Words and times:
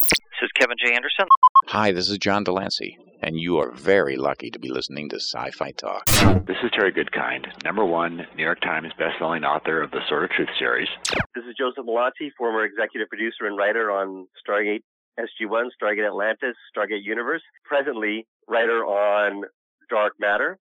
This 0.00 0.42
is 0.42 0.50
Kevin 0.58 0.76
J. 0.84 0.94
Anderson. 0.94 1.26
Hi, 1.66 1.92
this 1.92 2.08
is 2.08 2.18
John 2.18 2.42
de 2.44 2.52
Lancie, 2.52 2.98
and 3.22 3.38
you 3.38 3.58
are 3.58 3.70
very 3.70 4.16
lucky 4.16 4.50
to 4.50 4.58
be 4.58 4.68
listening 4.68 5.08
to 5.10 5.16
Sci 5.16 5.50
Fi 5.52 5.70
Talk. 5.72 6.04
This 6.46 6.56
is 6.64 6.70
Terry 6.72 6.92
Goodkind, 6.92 7.46
number 7.64 7.84
one 7.84 8.26
New 8.36 8.42
York 8.42 8.60
Times 8.60 8.92
bestselling 8.98 9.44
author 9.44 9.82
of 9.82 9.90
the 9.92 10.00
Sword 10.08 10.24
of 10.24 10.30
Truth 10.30 10.48
series. 10.58 10.88
This 11.34 11.44
is 11.48 11.54
Joseph 11.56 11.86
Mallozzi, 11.86 12.30
former 12.36 12.64
executive 12.64 13.08
producer 13.08 13.46
and 13.46 13.56
writer 13.56 13.90
on 13.90 14.26
Stargate 14.46 14.82
SG-1, 15.18 15.68
Stargate 15.80 16.06
Atlantis, 16.06 16.56
Stargate 16.76 17.04
Universe. 17.04 17.42
Presently, 17.64 18.26
writer 18.48 18.84
on 18.84 19.44
Dark 19.90 20.14
Matter. 20.18 20.58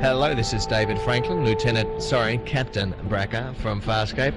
Hello, 0.00 0.34
this 0.34 0.54
is 0.54 0.64
David 0.64 0.98
Franklin, 1.00 1.44
Lieutenant, 1.44 2.02
sorry, 2.02 2.38
Captain 2.46 2.94
Braca 3.08 3.54
from 3.56 3.82
Farscape. 3.82 4.34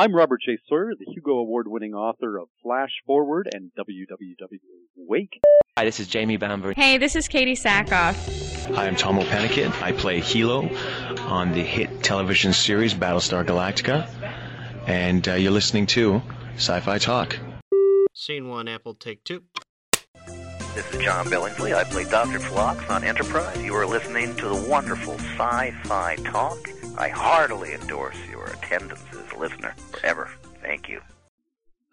I'm 0.00 0.14
Robert 0.14 0.40
J. 0.42 0.56
Sawyer, 0.66 0.94
the 0.98 1.04
Hugo 1.12 1.32
Award 1.32 1.68
winning 1.68 1.92
author 1.92 2.38
of 2.38 2.48
Flash 2.62 2.88
Forward 3.04 3.50
and 3.52 3.70
WWW 3.78 4.58
Wake. 4.96 5.38
Hi, 5.76 5.84
this 5.84 6.00
is 6.00 6.08
Jamie 6.08 6.38
Bamber. 6.38 6.72
Hey, 6.74 6.96
this 6.96 7.16
is 7.16 7.28
Katee 7.28 7.52
Sackhoff. 7.52 8.74
Hi, 8.74 8.86
I'm 8.86 8.96
Tahmoh 8.96 9.24
Penikett. 9.24 9.82
I 9.82 9.92
play 9.92 10.22
Helo 10.22 10.74
on 11.28 11.52
the 11.52 11.62
hit 11.62 12.02
television 12.02 12.54
series 12.54 12.94
Battlestar 12.94 13.44
Galactica. 13.44 14.08
And 14.86 15.28
uh, 15.28 15.34
you're 15.34 15.52
listening 15.52 15.84
to 15.88 16.22
Sci 16.54 16.80
Fi 16.80 16.96
Talk. 16.96 17.38
Scene 18.14 18.48
one, 18.48 18.68
Apple, 18.68 18.94
take 18.94 19.22
two. 19.24 19.42
This 20.74 20.94
is 20.94 21.04
John 21.04 21.26
Billingsley. 21.26 21.74
I 21.74 21.84
play 21.84 22.04
Dr. 22.04 22.38
Phlox 22.38 22.88
on 22.88 23.04
Enterprise. 23.04 23.62
You 23.62 23.74
are 23.74 23.86
listening 23.86 24.34
to 24.36 24.48
the 24.48 24.66
wonderful 24.66 25.18
Sci 25.18 25.70
Fi 25.82 26.16
Talk. 26.24 26.70
I 26.96 27.08
heartily 27.08 27.74
endorse 27.74 28.16
your 28.30 28.46
attendance 28.46 29.00
as 29.09 29.09
a 29.09 29.09
listener 29.40 29.74
forever. 29.90 30.30
Thank 30.62 30.88
you. 30.88 31.00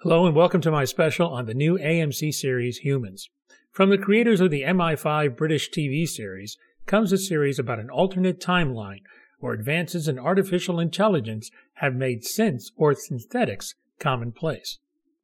Hello, 0.01 0.27
and 0.27 0.35
welcome 0.35 0.61
to 0.61 0.69
my 0.69 0.85
special 0.85 1.29
on 1.29 1.45
the 1.47 1.53
new 1.53 1.77
AMC 1.77 2.33
series 2.33 2.79
Humans. 2.79 3.29
From 3.71 3.89
the 3.89 3.97
creators 3.97 4.41
of 4.41 4.51
the 4.51 4.63
MI5 4.63 5.35
British 5.35 5.71
TV 5.71 6.07
series 6.07 6.57
comes 6.85 7.11
a 7.11 7.17
series 7.17 7.57
about 7.57 7.79
an 7.79 7.89
alternate 7.89 8.39
timeline 8.39 9.01
where 9.39 9.53
advances 9.53 10.07
in 10.07 10.19
artificial 10.19 10.79
intelligence 10.79 11.49
have 11.75 11.95
made 11.95 12.23
synths 12.23 12.65
or 12.75 12.93
synthetics 12.93 13.75
commonplace. 13.99 14.79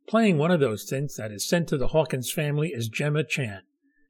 Playing 0.08 0.38
one 0.38 0.52
of 0.52 0.60
those 0.60 0.90
synths 0.90 1.16
that 1.18 1.32
is 1.32 1.48
sent 1.48 1.68
to 1.70 1.78
the 1.78 1.90
Hawkins 1.90 2.32
family 2.32 2.70
is 2.70 2.90
Gemma 2.90 3.24
Chan, 3.24 3.62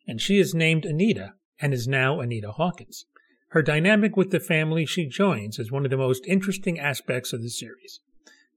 and 0.08 0.22
she 0.22 0.40
is 0.40 0.54
named 0.54 0.86
Anita 0.86 1.34
and 1.60 1.74
is 1.74 1.88
now 1.88 2.20
Anita 2.20 2.52
Hawkins. 2.52 3.06
Her 3.50 3.62
dynamic 3.62 4.18
with 4.18 4.32
the 4.32 4.40
family 4.40 4.86
she 4.86 5.06
joins 5.06 5.60
is 5.60 5.72
one 5.72 5.86
of 5.86 5.92
the 5.92 5.98
most 5.98 6.26
interesting 6.26 6.80
aspects 6.80 7.34
of 7.34 7.44
the 7.44 7.50
series. 7.50 8.00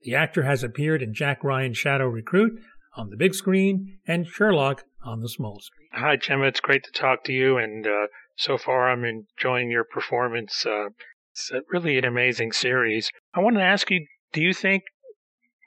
The 0.07 0.15
actor 0.15 0.45
has 0.45 0.63
appeared 0.63 1.03
in 1.03 1.15
Jack 1.15 1.43
Ryan's 1.43 1.79
Shadow 1.79 2.07
Recruit 2.07 2.61
on 2.95 3.11
the 3.11 3.17
big 3.17 3.35
screen 3.35 3.99
and 4.07 4.25
Sherlock 4.25 4.85
on 5.05 5.21
the 5.21 5.29
small 5.29 5.59
screen. 5.59 5.89
Hi, 5.95 6.15
Gemma. 6.15 6.45
It's 6.47 6.61
great 6.61 6.85
to 6.85 6.93
talk 6.93 7.25
to 7.25 7.33
you, 7.33 7.59
and 7.59 7.85
uh, 7.85 8.07
so 8.37 8.57
far 8.57 8.89
I'm 8.89 9.05
enjoying 9.05 9.69
your 9.69 9.83
performance. 9.83 10.65
Uh, 10.65 10.91
it's 11.33 11.51
really 11.73 11.99
an 11.99 12.05
amazing 12.05 12.53
series. 12.53 13.11
I 13.35 13.41
want 13.41 13.57
to 13.57 13.63
ask 13.63 13.91
you: 13.91 14.07
Do 14.33 14.41
you 14.41 14.55
think 14.55 14.85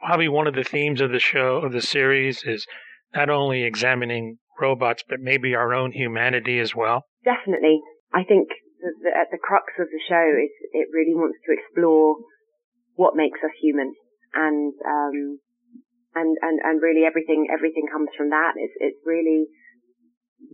probably 0.05 0.29
one 0.29 0.47
of 0.47 0.55
the 0.55 0.63
themes 0.63 1.01
of 1.01 1.11
the 1.11 1.19
show 1.19 1.57
of 1.57 1.73
the 1.73 1.81
series 1.81 2.43
is 2.45 2.65
not 3.13 3.29
only 3.29 3.63
examining 3.63 4.37
robots, 4.57 5.03
but 5.05 5.19
maybe 5.19 5.53
our 5.53 5.73
own 5.73 5.91
humanity 5.91 6.59
as 6.59 6.73
well? 6.73 7.03
Definitely. 7.25 7.81
I 8.13 8.23
think 8.23 8.47
the, 8.79 8.91
the, 9.03 9.09
at 9.09 9.31
the 9.31 9.37
crux 9.37 9.73
of 9.77 9.87
the 9.87 9.99
show 10.07 10.29
is 10.41 10.49
it 10.71 10.87
really 10.93 11.13
wants 11.13 11.39
to 11.45 11.51
explore 11.51 12.15
what 12.95 13.17
makes 13.17 13.39
us 13.43 13.51
human, 13.61 13.95
and 14.33 14.73
um, 14.85 15.39
and 16.15 16.37
and 16.41 16.59
and 16.63 16.81
really 16.81 17.05
everything 17.05 17.47
everything 17.51 17.85
comes 17.91 18.09
from 18.17 18.29
that. 18.29 18.53
It's 18.57 18.73
it's 18.79 19.01
really 19.05 19.47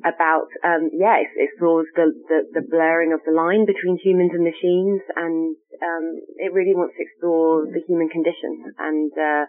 about 0.04 0.50
um, 0.64 0.90
yeah, 0.94 1.22
it 1.22 1.30
explores 1.38 1.88
the, 1.96 2.12
the 2.28 2.62
the 2.62 2.66
blurring 2.68 3.14
of 3.14 3.22
the 3.26 3.32
line 3.34 3.66
between 3.66 3.98
humans 4.02 4.32
and 4.34 4.44
machines, 4.44 5.02
and 5.16 5.56
um, 5.82 6.06
it 6.38 6.54
really 6.54 6.76
wants 6.76 6.96
to 6.98 7.04
explore 7.04 7.66
the 7.66 7.82
human 7.88 8.10
condition 8.10 8.74
and 8.78 9.12
uh, 9.14 9.46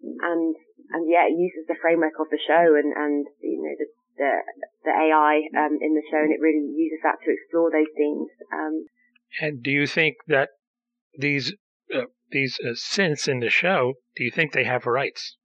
and 0.00 0.56
and 0.90 1.02
yeah, 1.10 1.26
it 1.26 1.36
uses 1.36 1.66
the 1.68 1.80
framework 1.80 2.14
of 2.20 2.28
the 2.30 2.40
show 2.46 2.76
and 2.76 2.92
and 2.94 3.26
you 3.40 3.60
know 3.62 3.74
the 3.78 3.88
the, 4.16 4.30
the 4.84 4.90
AI 4.90 5.42
um, 5.58 5.78
in 5.80 5.94
the 5.94 6.06
show, 6.10 6.18
and 6.18 6.32
it 6.32 6.40
really 6.40 6.62
uses 6.76 7.00
that 7.02 7.18
to 7.24 7.32
explore 7.32 7.70
those 7.70 7.90
themes. 7.96 8.28
Um, 8.52 8.86
and 9.40 9.62
do 9.62 9.70
you 9.70 9.86
think 9.86 10.16
that 10.28 10.50
these 11.18 11.52
uh, 11.94 12.06
these 12.34 12.58
uh, 12.60 12.74
synths 12.74 13.28
in 13.28 13.38
the 13.38 13.48
show, 13.48 13.94
do 14.16 14.24
you 14.24 14.30
think 14.30 14.52
they 14.52 14.64
have 14.64 14.84
rights? 14.84 15.38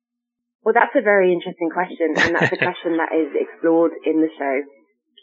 Well, 0.65 0.73
that's 0.73 0.97
a 0.97 1.01
very 1.01 1.31
interesting 1.31 1.69
question, 1.69 2.17
and 2.17 2.35
that's 2.35 2.51
a 2.51 2.57
question 2.67 2.97
that 2.97 3.15
is 3.15 3.31
explored 3.31 3.93
in 4.03 4.19
the 4.19 4.33
show. 4.35 4.55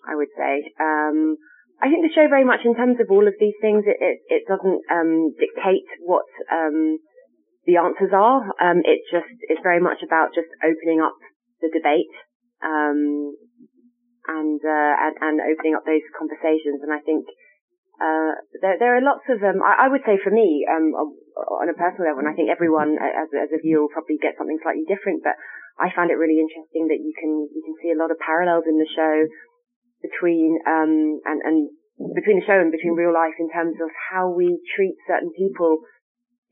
I 0.06 0.14
would 0.14 0.30
say. 0.38 0.70
Um, 0.78 1.36
I 1.82 1.90
think 1.90 2.06
the 2.06 2.14
show 2.14 2.30
very 2.30 2.46
much, 2.46 2.64
in 2.64 2.78
terms 2.78 2.96
of 3.02 3.10
all 3.10 3.26
of 3.26 3.34
these 3.36 3.58
things, 3.60 3.84
it 3.84 3.98
it, 4.00 4.18
it 4.30 4.42
doesn't 4.48 4.80
um, 4.88 5.34
dictate 5.36 5.84
what 6.00 6.24
um, 6.48 6.98
the 7.66 7.76
answers 7.76 8.14
are. 8.14 8.46
Um, 8.62 8.80
it 8.86 9.02
just 9.10 9.28
it's 9.50 9.60
very 9.62 9.82
much 9.82 10.00
about 10.06 10.32
just 10.32 10.48
opening 10.62 11.02
up 11.02 11.18
the 11.60 11.68
debate 11.68 12.14
um, 12.62 13.34
and, 14.28 14.60
uh, 14.62 14.94
and, 15.04 15.14
and 15.20 15.36
opening 15.40 15.74
up 15.74 15.84
those 15.84 16.04
conversations. 16.16 16.80
And 16.80 16.92
I 16.92 17.00
think 17.00 17.26
uh, 17.96 18.32
there 18.60 18.76
there 18.78 18.92
are 18.96 19.04
lots 19.04 19.24
of 19.32 19.40
um, 19.40 19.64
I, 19.64 19.86
I 19.86 19.88
would 19.88 20.04
say 20.04 20.20
for 20.20 20.30
me 20.30 20.68
um, 20.68 20.92
on 20.92 21.68
a 21.68 21.76
personal 21.76 22.12
level, 22.12 22.24
and 22.24 22.30
I 22.30 22.36
think 22.36 22.52
everyone 22.52 23.00
as 23.00 23.28
as 23.32 23.50
a 23.52 23.60
viewer 23.60 23.88
will 23.88 23.94
probably 23.94 24.20
get 24.20 24.36
something 24.36 24.60
slightly 24.60 24.84
different, 24.84 25.24
but 25.24 25.36
I 25.80 25.92
find 25.92 26.12
it 26.12 26.20
really 26.20 26.40
interesting 26.40 26.88
that 26.92 27.00
you 27.00 27.12
can 27.16 27.48
you 27.48 27.62
can 27.64 27.76
see 27.80 27.92
a 27.92 27.98
lot 28.00 28.12
of 28.12 28.20
parallels 28.20 28.68
in 28.68 28.76
the 28.76 28.88
show 28.88 29.16
between 30.04 30.60
um 30.68 31.20
and 31.24 31.40
and 31.40 31.56
between 32.12 32.40
the 32.40 32.46
show 32.46 32.60
and 32.60 32.72
between 32.72 32.96
real 32.96 33.12
life 33.12 33.36
in 33.40 33.48
terms 33.48 33.80
of 33.80 33.88
how 34.12 34.28
we 34.28 34.60
treat 34.76 34.96
certain 35.08 35.32
people 35.32 35.80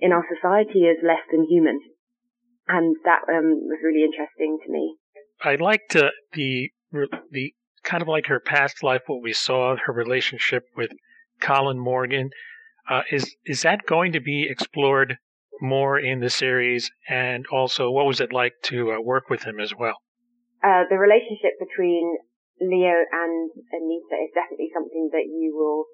in 0.00 0.12
our 0.12 0.24
society 0.28 0.88
as 0.88 1.00
less 1.04 1.22
than 1.28 1.44
human, 1.44 1.80
and 2.68 2.96
that 3.04 3.24
um 3.28 3.68
was 3.68 3.84
really 3.84 4.04
interesting 4.04 4.58
to 4.64 4.68
me. 4.72 4.96
I 5.44 5.56
liked 5.56 5.96
uh, 5.96 6.10
the 6.32 6.72
the 7.30 7.52
kind 7.84 8.02
of 8.02 8.08
like 8.08 8.26
her 8.26 8.40
past 8.40 8.82
life, 8.82 9.02
what 9.06 9.22
we 9.22 9.32
saw, 9.32 9.76
her 9.76 9.92
relationship 9.92 10.64
with 10.76 10.90
Colin 11.40 11.78
Morgan. 11.78 12.30
Uh, 12.88 13.02
is 13.10 13.34
is 13.46 13.62
that 13.62 13.86
going 13.86 14.12
to 14.12 14.20
be 14.20 14.46
explored 14.48 15.16
more 15.60 15.98
in 15.98 16.20
the 16.20 16.30
series? 16.30 16.90
And 17.08 17.46
also, 17.52 17.90
what 17.90 18.06
was 18.06 18.20
it 18.20 18.32
like 18.32 18.54
to 18.64 18.92
uh, 18.92 19.00
work 19.00 19.30
with 19.30 19.44
him 19.44 19.60
as 19.60 19.72
well? 19.74 19.96
Uh, 20.62 20.84
the 20.88 20.96
relationship 20.96 21.56
between 21.60 22.16
Leo 22.60 22.96
and 23.12 23.50
Anita 23.72 24.16
is 24.24 24.32
definitely 24.34 24.70
something 24.72 25.10
that 25.12 25.26
you 25.28 25.52
will 25.56 25.84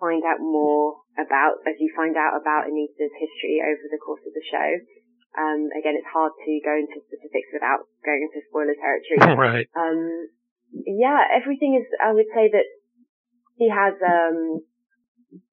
find 0.00 0.24
out 0.24 0.40
more 0.40 1.04
about 1.20 1.60
as 1.68 1.76
you 1.78 1.92
find 1.94 2.16
out 2.16 2.40
about 2.40 2.64
Anita's 2.66 3.12
history 3.20 3.60
over 3.60 3.84
the 3.92 4.00
course 4.00 4.24
of 4.24 4.32
the 4.32 4.44
show. 4.48 4.70
Um, 5.38 5.70
again, 5.76 5.94
it's 5.94 6.10
hard 6.10 6.32
to 6.34 6.52
go 6.64 6.74
into 6.74 6.98
specifics 7.06 7.52
without 7.54 7.86
going 8.02 8.26
into 8.26 8.42
spoiler 8.48 8.74
territory. 8.74 9.20
right. 9.38 9.66
Um, 9.78 10.26
yeah, 10.72 11.22
everything 11.30 11.78
is, 11.78 11.86
I 12.02 12.10
would 12.10 12.26
say 12.34 12.50
that 12.50 12.66
he 13.54 13.70
has, 13.70 13.94
um, 14.02 14.64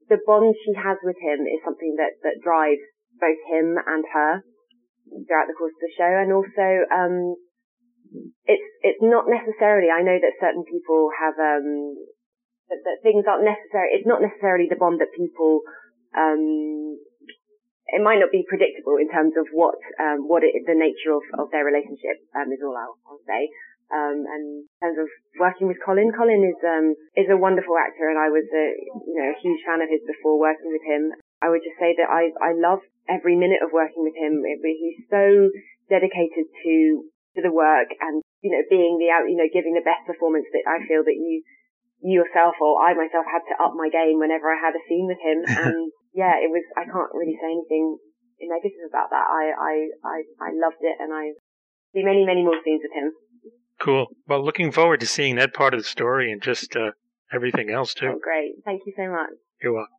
the 0.10 0.20
bond 0.26 0.56
she 0.64 0.74
has 0.76 0.98
with 1.04 1.20
him 1.20 1.44
is 1.44 1.60
something 1.64 1.96
that, 2.00 2.20
that 2.24 2.44
drives 2.44 2.84
both 3.20 3.40
him 3.52 3.76
and 3.76 4.04
her 4.14 4.44
throughout 5.28 5.48
the 5.48 5.58
course 5.58 5.76
of 5.76 5.84
the 5.84 5.98
show. 5.98 6.08
And 6.08 6.32
also, 6.32 6.68
um, 6.92 7.36
it's, 8.48 8.68
it's 8.84 9.04
not 9.04 9.28
necessarily, 9.28 9.92
I 9.92 10.04
know 10.04 10.16
that 10.16 10.40
certain 10.40 10.64
people 10.64 11.12
have, 11.12 11.36
um, 11.36 11.96
that, 12.72 12.80
that 12.84 13.04
things 13.04 13.28
aren't 13.28 13.48
necessary, 13.48 13.96
it's 13.96 14.08
not 14.08 14.24
necessarily 14.24 14.68
the 14.68 14.80
bond 14.80 15.00
that 15.00 15.16
people, 15.16 15.64
um, 16.16 17.00
it 17.88 18.04
might 18.04 18.20
not 18.20 18.32
be 18.32 18.44
predictable 18.48 19.00
in 19.00 19.08
terms 19.08 19.34
of 19.40 19.48
what 19.56 19.80
um, 19.96 20.28
what 20.28 20.44
it, 20.44 20.52
the 20.68 20.76
nature 20.76 21.16
of, 21.16 21.24
of 21.40 21.48
their 21.56 21.64
relationship 21.64 22.20
um, 22.36 22.52
is 22.52 22.60
all 22.60 22.76
I'll, 22.76 23.00
I'll 23.08 23.24
say. 23.24 23.48
Um, 23.88 24.28
and 24.28 24.68
in 24.68 24.78
terms 24.84 25.00
of 25.00 25.08
working 25.40 25.72
with 25.72 25.80
Colin, 25.80 26.12
Colin 26.12 26.44
is 26.44 26.60
um, 26.64 26.96
is 27.16 27.32
a 27.32 27.40
wonderful 27.40 27.80
actor, 27.80 28.12
and 28.12 28.20
I 28.20 28.28
was 28.28 28.44
a 28.52 28.66
you 29.08 29.16
know 29.16 29.32
a 29.32 29.40
huge 29.40 29.64
fan 29.64 29.80
of 29.80 29.88
his 29.88 30.04
before 30.04 30.36
working 30.36 30.72
with 30.72 30.84
him. 30.84 31.16
I 31.40 31.48
would 31.48 31.64
just 31.64 31.80
say 31.80 31.96
that 31.96 32.12
I 32.12 32.34
I 32.44 32.52
love 32.58 32.84
every 33.08 33.40
minute 33.40 33.64
of 33.64 33.72
working 33.72 34.04
with 34.04 34.18
him. 34.20 34.44
It, 34.44 34.60
he's 34.60 35.08
so 35.08 35.52
dedicated 35.88 36.52
to 36.52 36.76
to 37.38 37.42
the 37.46 37.54
work 37.54 37.94
and 38.02 38.20
you 38.42 38.52
know 38.52 38.66
being 38.68 39.00
the 39.00 39.14
out 39.14 39.30
you 39.30 39.38
know 39.38 39.48
giving 39.48 39.78
the 39.78 39.86
best 39.86 40.04
performance 40.04 40.50
that 40.52 40.68
I 40.68 40.84
feel 40.84 41.06
that 41.06 41.16
you 41.16 41.46
you 42.02 42.20
yourself 42.26 42.60
or 42.60 42.82
I 42.82 42.92
myself 42.98 43.24
had 43.30 43.46
to 43.48 43.62
up 43.62 43.78
my 43.78 43.88
game 43.88 44.20
whenever 44.20 44.52
I 44.52 44.60
had 44.60 44.76
a 44.76 44.84
scene 44.90 45.08
with 45.08 45.22
him 45.22 45.46
and 45.64 45.94
yeah, 46.18 46.42
it 46.42 46.50
was, 46.50 46.66
I 46.74 46.90
can't 46.90 47.14
really 47.14 47.38
say 47.38 47.54
anything 47.54 48.02
negative 48.42 48.90
about 48.90 49.14
that. 49.14 49.22
I, 49.22 49.54
I, 49.54 49.74
I, 50.02 50.18
I 50.42 50.50
loved 50.58 50.82
it 50.82 50.98
and 50.98 51.14
I 51.14 51.38
see 51.94 52.02
many, 52.02 52.26
many 52.26 52.42
more 52.42 52.58
scenes 52.66 52.82
with 52.82 52.98
him. 52.98 53.14
Cool. 53.80 54.08
Well, 54.28 54.44
looking 54.44 54.72
forward 54.72 55.00
to 55.02 55.06
seeing 55.06 55.36
that 55.36 55.54
part 55.54 55.74
of 55.74 55.80
the 55.80 55.88
story 55.88 56.32
and 56.32 56.42
just 56.42 56.76
uh, 56.76 56.92
everything 57.32 57.70
else 57.70 57.94
too. 57.94 58.14
Oh, 58.16 58.20
great. 58.22 58.56
Thank 58.66 58.84
you 58.86 58.94
so 58.96 59.10
much. 59.10 59.30
You're 59.62 59.74
welcome. 59.74 59.94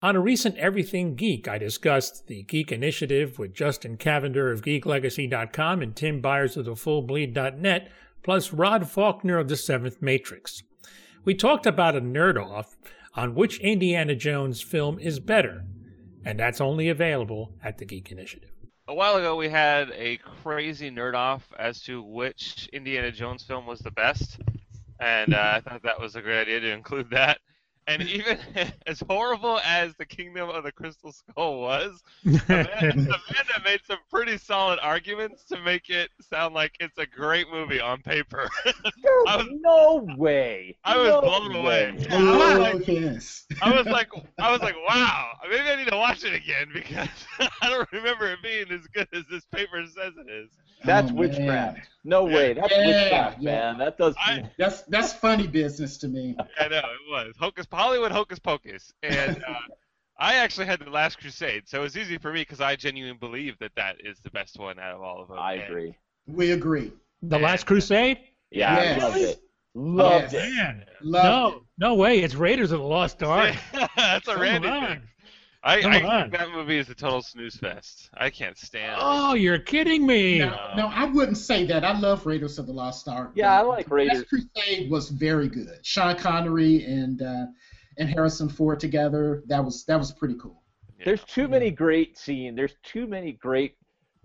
On 0.00 0.14
a 0.14 0.20
recent 0.20 0.56
Everything 0.58 1.16
Geek, 1.16 1.48
I 1.48 1.58
discussed 1.58 2.28
the 2.28 2.44
Geek 2.44 2.70
Initiative 2.70 3.36
with 3.36 3.52
Justin 3.52 3.96
Cavender 3.96 4.52
of 4.52 4.62
GeekLegacy.com 4.62 5.82
and 5.82 5.96
Tim 5.96 6.20
Byers 6.20 6.56
of 6.56 6.66
TheFullBleed.net, 6.66 7.90
plus 8.22 8.52
Rod 8.52 8.88
Faulkner 8.88 9.38
of 9.38 9.48
The 9.48 9.56
Seventh 9.56 10.00
Matrix. 10.00 10.62
We 11.24 11.34
talked 11.34 11.66
about 11.66 11.96
a 11.96 12.00
nerd 12.00 12.40
off 12.40 12.76
on 13.14 13.34
which 13.34 13.58
Indiana 13.58 14.14
Jones 14.14 14.62
film 14.62 15.00
is 15.00 15.18
better, 15.18 15.64
and 16.24 16.38
that's 16.38 16.60
only 16.60 16.88
available 16.88 17.54
at 17.64 17.78
the 17.78 17.84
Geek 17.84 18.12
Initiative. 18.12 18.52
A 18.88 18.94
while 18.94 19.16
ago, 19.16 19.36
we 19.36 19.50
had 19.50 19.90
a 19.90 20.16
crazy 20.16 20.90
nerd 20.90 21.14
off 21.14 21.46
as 21.58 21.82
to 21.82 22.02
which 22.02 22.70
Indiana 22.72 23.12
Jones 23.12 23.42
film 23.42 23.66
was 23.66 23.80
the 23.80 23.90
best, 23.90 24.40
and 24.98 25.34
uh, 25.34 25.52
I 25.56 25.60
thought 25.60 25.82
that 25.82 26.00
was 26.00 26.16
a 26.16 26.22
great 26.22 26.40
idea 26.40 26.60
to 26.60 26.72
include 26.72 27.10
that. 27.10 27.38
And 27.88 28.02
even 28.02 28.38
as 28.86 29.02
horrible 29.08 29.58
as 29.64 29.94
the 29.96 30.04
Kingdom 30.04 30.50
of 30.50 30.62
the 30.62 30.70
Crystal 30.70 31.10
Skull 31.10 31.60
was, 31.60 32.02
Amanda, 32.24 32.68
Amanda 32.90 33.62
made 33.64 33.80
some 33.86 33.98
pretty 34.10 34.36
solid 34.36 34.78
arguments 34.82 35.44
to 35.44 35.58
make 35.62 35.88
it 35.88 36.10
sound 36.20 36.54
like 36.54 36.76
it's 36.80 36.98
a 36.98 37.06
great 37.06 37.50
movie 37.50 37.80
on 37.80 38.02
paper. 38.02 38.46
was, 39.02 39.48
no 39.62 40.06
way. 40.18 40.76
I 40.84 40.98
was 40.98 41.08
no 41.08 41.20
blown 41.22 41.56
away. 41.56 41.92
way. 41.92 42.06
I 42.10 42.58
was 42.58 42.58
like. 42.58 42.88
I 43.62 43.74
was 43.74 43.86
like, 43.86 44.08
I 44.38 44.52
was 44.52 44.60
like, 44.60 44.76
wow. 44.86 45.30
Maybe 45.48 45.68
I 45.68 45.76
need 45.76 45.88
to 45.88 45.96
watch 45.96 46.24
it 46.24 46.34
again 46.34 46.68
because 46.72 47.08
I 47.62 47.70
don't 47.70 47.90
remember 47.90 48.30
it 48.30 48.42
being 48.42 48.70
as 48.70 48.86
good 48.88 49.08
as 49.14 49.24
this 49.30 49.46
paper 49.46 49.82
says 49.86 50.12
it 50.18 50.30
is. 50.30 50.50
That's 50.84 51.10
Oh, 51.10 51.14
witchcraft. 51.14 51.76
man. 51.76 51.82
No 52.04 52.24
way. 52.24 52.52
That's 52.54 52.70
Yeah, 52.72 52.86
witchcraft, 52.86 53.42
yeah. 53.42 53.50
man. 53.72 53.78
That 53.78 53.98
does. 53.98 54.14
That's 54.58 54.82
that's 54.82 55.12
funny 55.12 55.46
business 55.46 55.96
to 55.98 56.08
me. 56.08 56.36
I 56.60 56.68
know 56.68 56.78
it 56.78 57.10
was 57.10 57.34
hocus 57.38 57.66
Hollywood 57.70 58.12
hocus 58.12 58.38
pocus, 58.38 58.92
and 59.02 59.42
uh, 59.46 59.54
I 60.18 60.34
actually 60.34 60.66
had 60.66 60.80
the 60.80 60.90
Last 60.90 61.18
Crusade, 61.20 61.68
so 61.68 61.80
it 61.80 61.82
was 61.82 61.96
easy 61.96 62.18
for 62.18 62.32
me 62.32 62.40
because 62.42 62.60
I 62.60 62.76
genuinely 62.76 63.18
believe 63.18 63.58
that 63.60 63.72
that 63.76 63.96
is 64.04 64.18
the 64.20 64.30
best 64.30 64.58
one 64.58 64.78
out 64.78 64.94
of 64.94 65.02
all 65.02 65.20
of 65.22 65.28
them. 65.28 65.38
I 65.38 65.54
and- 65.54 65.62
agree. 65.64 65.94
We 66.26 66.52
agree. 66.52 66.92
The 67.22 67.38
Last 67.38 67.66
Crusade? 67.66 68.18
Yeah, 68.50 68.74
Yes. 68.76 69.02
I 69.02 69.06
loved 69.06 69.16
it. 69.18 69.40
Loved 69.74 70.32
Yes. 70.32 70.44
it. 70.48 70.54
Man, 70.56 70.84
Loved 71.02 71.56
no, 71.78 71.88
no 71.88 71.94
way. 71.94 72.20
It's 72.20 72.34
Raiders 72.34 72.70
of 72.72 72.80
the 72.80 72.86
Lost 72.86 73.22
Ark. 73.22 73.54
That's 73.96 74.26
a 74.28 74.32
Come 74.32 74.40
Randy 74.42 74.68
on. 74.68 74.86
thing. 74.86 75.02
I, 75.64 75.80
Come 75.82 75.92
I 75.92 76.02
on. 76.02 76.30
think 76.30 76.38
that 76.40 76.50
movie 76.52 76.78
is 76.78 76.88
a 76.88 76.94
total 76.94 77.20
snooze 77.20 77.56
fest. 77.56 78.10
I 78.16 78.30
can't 78.30 78.56
stand 78.56 78.92
it. 78.92 78.98
Oh, 79.00 79.34
you're 79.34 79.58
kidding 79.58 80.06
me. 80.06 80.38
No, 80.38 80.56
no, 80.76 80.86
I 80.86 81.04
wouldn't 81.06 81.36
say 81.38 81.64
that. 81.66 81.84
I 81.84 81.98
love 81.98 82.24
Raiders 82.26 82.58
of 82.60 82.66
the 82.66 82.72
Lost 82.72 83.08
Ark. 83.08 83.32
Yeah, 83.34 83.58
I 83.58 83.62
but 83.62 83.68
like 83.68 83.90
Raiders. 83.90 84.18
Last 84.18 84.28
Crusade 84.28 84.90
was 84.90 85.08
very 85.10 85.48
good. 85.48 85.80
Sean 85.84 86.16
Connery 86.16 86.84
and 86.84 87.20
uh, 87.22 87.46
and 87.98 88.08
Harrison 88.08 88.48
Ford 88.48 88.78
together. 88.78 89.42
That 89.48 89.64
was 89.64 89.84
that 89.86 89.98
was 89.98 90.12
pretty 90.12 90.36
cool. 90.40 90.62
There's 91.04 91.24
too 91.24 91.48
many 91.48 91.70
great 91.70 92.16
scenes. 92.18 92.56
There's 92.56 92.74
too 92.84 93.06
many 93.06 93.32
great, 93.32 93.76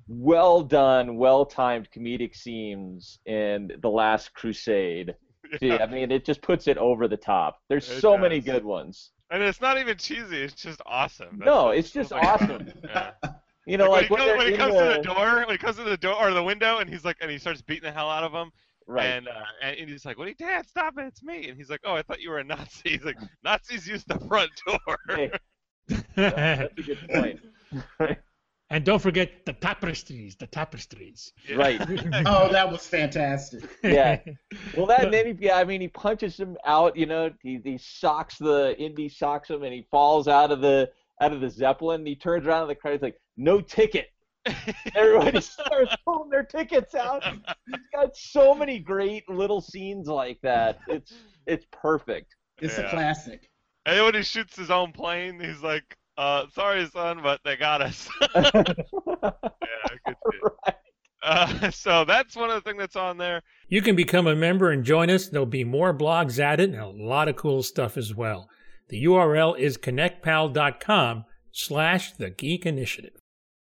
well 0.07 0.62
done, 0.63 1.18
well 1.18 1.45
timed 1.45 1.89
comedic 1.95 2.35
scenes 2.35 3.19
in 3.25 3.71
The 3.81 3.89
Last 3.89 4.33
Crusade. 4.33 5.15
Gee, 5.59 5.71
I 5.74 5.85
mean, 5.88 6.09
it 6.12 6.25
just 6.25 6.41
puts 6.41 6.68
it 6.68 6.77
over 6.77 7.07
the 7.07 7.18
top. 7.18 7.59
There's 7.69 7.88
It 7.89 8.01
so 8.01 8.18
many 8.18 8.39
does. 8.39 8.53
good 8.56 8.65
ones. 8.65 9.12
And 9.33 9.41
it's 9.41 9.59
not 9.59 9.80
even 9.80 9.97
cheesy. 9.97 10.44
It's 10.44 10.53
just 10.53 10.80
awesome. 10.85 11.39
That's 11.39 11.45
No, 11.47 11.63
what- 11.65 11.77
it's 11.77 11.89
just 11.91 12.12
like- 12.12 12.24
awesome. 12.24 12.71
Yeah. 12.83 13.12
You 13.65 13.77
know, 13.77 13.89
like, 13.89 14.09
when 14.09 14.19
he, 14.21 14.27
when 14.27 14.38
goes, 14.38 14.44
when 14.44 14.51
he 14.51 14.57
comes 14.57 14.74
in 14.75 14.80
to 14.80 14.85
the 14.89 14.97
the- 14.97 15.03
door, 15.15 15.35
when 15.38 15.50
he 15.50 15.57
comes 15.57 15.75
to 15.77 15.83
the 15.83 15.97
door 15.97 16.15
or 16.15 16.31
the 16.33 16.44
window, 16.44 16.77
and 16.80 16.89
he's 16.89 17.06
like, 17.06 17.18
and 17.21 17.31
he 17.31 17.38
starts 17.38 17.62
beating 17.62 17.83
the 17.83 17.91
hell 17.94 18.09
out 18.09 18.24
of 18.24 18.33
him, 18.33 18.51
Right. 18.88 19.06
and, 19.06 19.27
uh, 19.30 19.31
and 19.62 19.77
and 19.80 19.89
he's 19.89 20.06
like, 20.06 20.18
"What 20.18 20.25
are 20.25 20.30
you, 20.31 20.35
Dad? 20.35 20.68
Stop 20.68 20.97
it! 20.97 21.06
It's 21.06 21.24
me!" 21.24 21.47
And 21.47 21.57
he's 21.57 21.69
like, 21.69 21.80
"Oh, 21.85 21.95
I 21.95 22.01
thought 22.01 22.19
you 22.19 22.30
were 22.30 22.39
a 22.39 22.44
Nazi." 22.44 22.89
He's 22.89 23.06
like, 23.06 23.18
"Nazis 23.44 23.88
use 23.88 24.03
the 24.03 24.19
front 24.27 24.51
door." 24.68 24.97
Hey, 25.07 25.31
that's 26.15 26.77
a 26.77 26.81
good 26.83 27.09
point. 27.09 27.39
and 28.74 28.84
don't 28.84 29.00
forget 29.00 29.46
the 29.46 29.54
tapestries, 29.54 30.36
the 30.36 30.48
tapestries. 30.48 31.31
Right. 31.56 31.80
Oh, 32.25 32.52
that 32.52 32.70
was 32.72 32.86
fantastic. 32.88 33.64
yeah. 33.84 34.20
Well, 34.75 34.88
that 34.88 35.06
and 35.06 35.14
then 35.14 35.25
he, 35.28 35.46
yeah, 35.46 35.58
I 35.58 35.64
mean, 35.64 35.80
he 35.81 35.88
punches 35.88 36.38
him 36.40 36.58
out. 36.66 36.96
You 36.98 37.06
know, 37.06 37.31
he 37.42 37.60
he 37.64 37.78
socks 37.78 38.38
the 38.40 38.75
Indy 38.80 39.10
socks 39.10 39.50
him, 39.50 39.64
and 39.64 39.74
he 39.74 39.86
falls 39.92 40.28
out 40.28 40.52
of 40.52 40.62
the 40.62 40.90
out 41.22 41.34
of 41.34 41.42
the 41.42 41.50
zeppelin. 41.50 42.02
And 42.02 42.08
he 42.08 42.16
turns 42.16 42.48
around 42.48 42.64
in 42.64 42.68
the 42.70 42.75
crowd. 42.75 42.94
He's 42.94 43.02
like, 43.02 43.20
"No 43.38 43.62
ticket." 43.62 44.08
Everybody 44.96 45.40
starts 45.42 45.96
pulling 46.06 46.30
their 46.30 46.44
tickets 46.44 46.96
out. 46.96 47.24
He's 47.68 47.78
got 47.94 48.16
so 48.16 48.54
many 48.56 48.80
great 48.80 49.28
little 49.30 49.62
scenes 49.62 50.08
like 50.08 50.40
that. 50.42 50.80
It's 50.88 51.14
it's 51.46 51.66
perfect. 51.72 52.36
It's 52.62 52.78
Yeah. 52.78 52.86
a 52.86 52.90
classic. 52.90 53.50
And 53.86 54.04
when 54.06 54.16
he 54.16 54.24
shoots 54.24 54.56
his 54.56 54.72
own 54.72 54.92
plane, 54.94 55.40
he's 55.40 55.62
like, 55.62 55.98
uh, 56.18 56.45
"Sorry, 56.54 56.86
son, 56.88 57.21
but 57.24 57.39
they 57.44 57.56
got 57.56 57.81
us." 57.81 58.10
yeah, 58.36 58.51
good 60.06 60.15
shit. 60.31 60.75
Uh, 61.24 61.71
so 61.71 62.04
that's 62.04 62.36
one 62.36 62.50
of 62.50 62.56
the 62.56 62.69
things 62.69 62.80
that's 62.80 62.95
on 62.98 63.18
there. 63.18 63.42
You 63.69 63.81
can 63.81 63.95
become 63.95 64.27
a 64.27 64.36
member 64.36 64.71
and 64.71 64.83
join 64.83 65.10
us. 65.10 65.30
There'll 65.30 65.45
be 65.45 65.63
more 65.63 65.98
blogs 65.98 66.38
added 66.38 66.71
and 66.71 66.81
a 66.81 66.88
lot 66.88 67.30
of 67.30 67.38
cool 67.38 67.63
stuff 67.63 67.95
as 67.95 68.13
well. 68.13 68.50
The 68.89 69.06
URL 69.06 69.57
is 69.57 69.77
connectpal.com 69.77 71.24
slash 71.51 72.12
the 72.13 72.30
Geek 72.30 72.66
Initiative. 72.66 73.13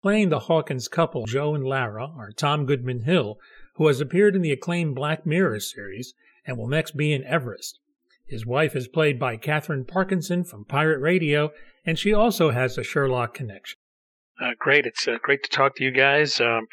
Playing 0.00 0.28
the 0.28 0.40
Hawkins 0.40 0.86
couple, 0.88 1.26
Joe 1.26 1.54
and 1.54 1.64
Lara, 1.64 2.06
are 2.16 2.31
Tom 2.31 2.64
Goodman 2.66 3.00
Hill, 3.00 3.36
who 3.75 3.88
has 3.88 4.00
appeared 4.00 4.36
in 4.36 4.43
the 4.43 4.52
acclaimed 4.52 4.94
Black 4.94 5.26
Mirror 5.26 5.60
series 5.60 6.14
and 6.46 6.56
will 6.56 6.69
next 6.69 6.96
be 6.96 7.12
in 7.12 7.25
Everest. 7.25 7.81
His 8.26 8.46
wife 8.46 8.76
is 8.76 8.86
played 8.86 9.19
by 9.19 9.36
Katherine 9.36 9.84
Parkinson 9.84 10.44
from 10.44 10.64
Pirate 10.64 11.00
Radio, 11.00 11.50
and 11.85 11.99
she 11.99 12.12
also 12.12 12.50
has 12.50 12.77
a 12.77 12.85
Sherlock 12.85 13.35
connection. 13.35 13.79
Uh, 14.41 14.53
great. 14.59 14.87
It's 14.87 15.06
uh, 15.06 15.19
great 15.23 15.43
to 15.43 15.50
talk 15.50 15.77
to 15.77 15.85
you 15.85 15.91
guys. 15.91 16.41
Um, 16.41 16.67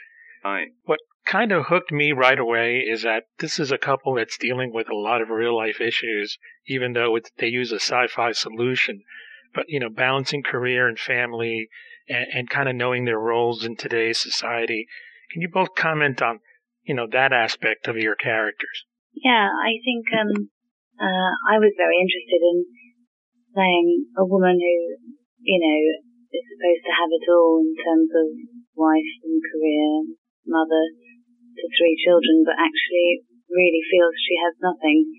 Hi. 0.44 0.68
what 0.86 1.00
kind 1.26 1.52
of 1.52 1.66
hooked 1.66 1.92
me 1.92 2.14
right 2.14 2.40
away 2.40 2.78
is 2.78 3.04
that 3.04 3.24
this 3.40 3.60
is 3.60 3.72
a 3.72 3.78
couple 3.78 4.16
that's 4.16 4.38
dealing 4.38 4.72
with 4.74 4.90
a 4.90 4.96
lot 4.96 5.22
of 5.22 5.30
real 5.30 5.56
life 5.56 5.82
issues, 5.82 6.38
even 6.68 6.94
though 6.94 7.16
it's, 7.18 7.30
they 7.38 7.48
use 7.48 7.72
a 7.72 7.80
sci-fi 7.80 8.32
solution. 8.32 9.02
But 9.54 9.66
you 9.68 9.80
know, 9.80 9.90
balancing 9.90 10.44
career 10.44 10.88
and 10.88 10.98
family, 10.98 11.68
and, 12.08 12.28
and 12.34 12.50
kind 12.50 12.70
of 12.70 12.76
knowing 12.76 13.06
their 13.06 13.20
roles 13.20 13.66
in 13.66 13.76
today's 13.76 14.20
society. 14.20 14.88
Can 15.32 15.42
you 15.42 15.50
both 15.50 15.76
comment 15.76 16.22
on, 16.22 16.40
you 16.84 16.96
know, 16.96 17.08
that 17.12 17.34
aspect 17.34 17.88
of 17.88 17.98
your 17.98 18.16
characters? 18.16 18.86
Yeah, 19.14 19.50
I 19.50 19.82
think 19.84 20.06
um, 20.14 20.50
uh, 21.00 21.32
I 21.52 21.60
was 21.60 21.74
very 21.76 21.98
interested 22.00 22.40
in 22.42 22.66
playing 23.58 24.06
a 24.14 24.22
woman 24.22 24.54
who, 24.54 24.76
you 25.42 25.58
know, 25.58 25.80
is 26.30 26.46
supposed 26.46 26.86
to 26.86 26.94
have 26.94 27.10
it 27.10 27.26
all 27.26 27.58
in 27.66 27.74
terms 27.74 28.10
of 28.14 28.28
wife 28.78 29.14
and 29.26 29.42
career, 29.42 30.14
mother 30.46 30.86
to 31.58 31.66
three 31.74 31.98
children, 32.06 32.46
but 32.46 32.62
actually 32.62 33.26
really 33.50 33.82
feels 33.90 34.14
she 34.14 34.38
has 34.46 34.54
nothing 34.62 35.10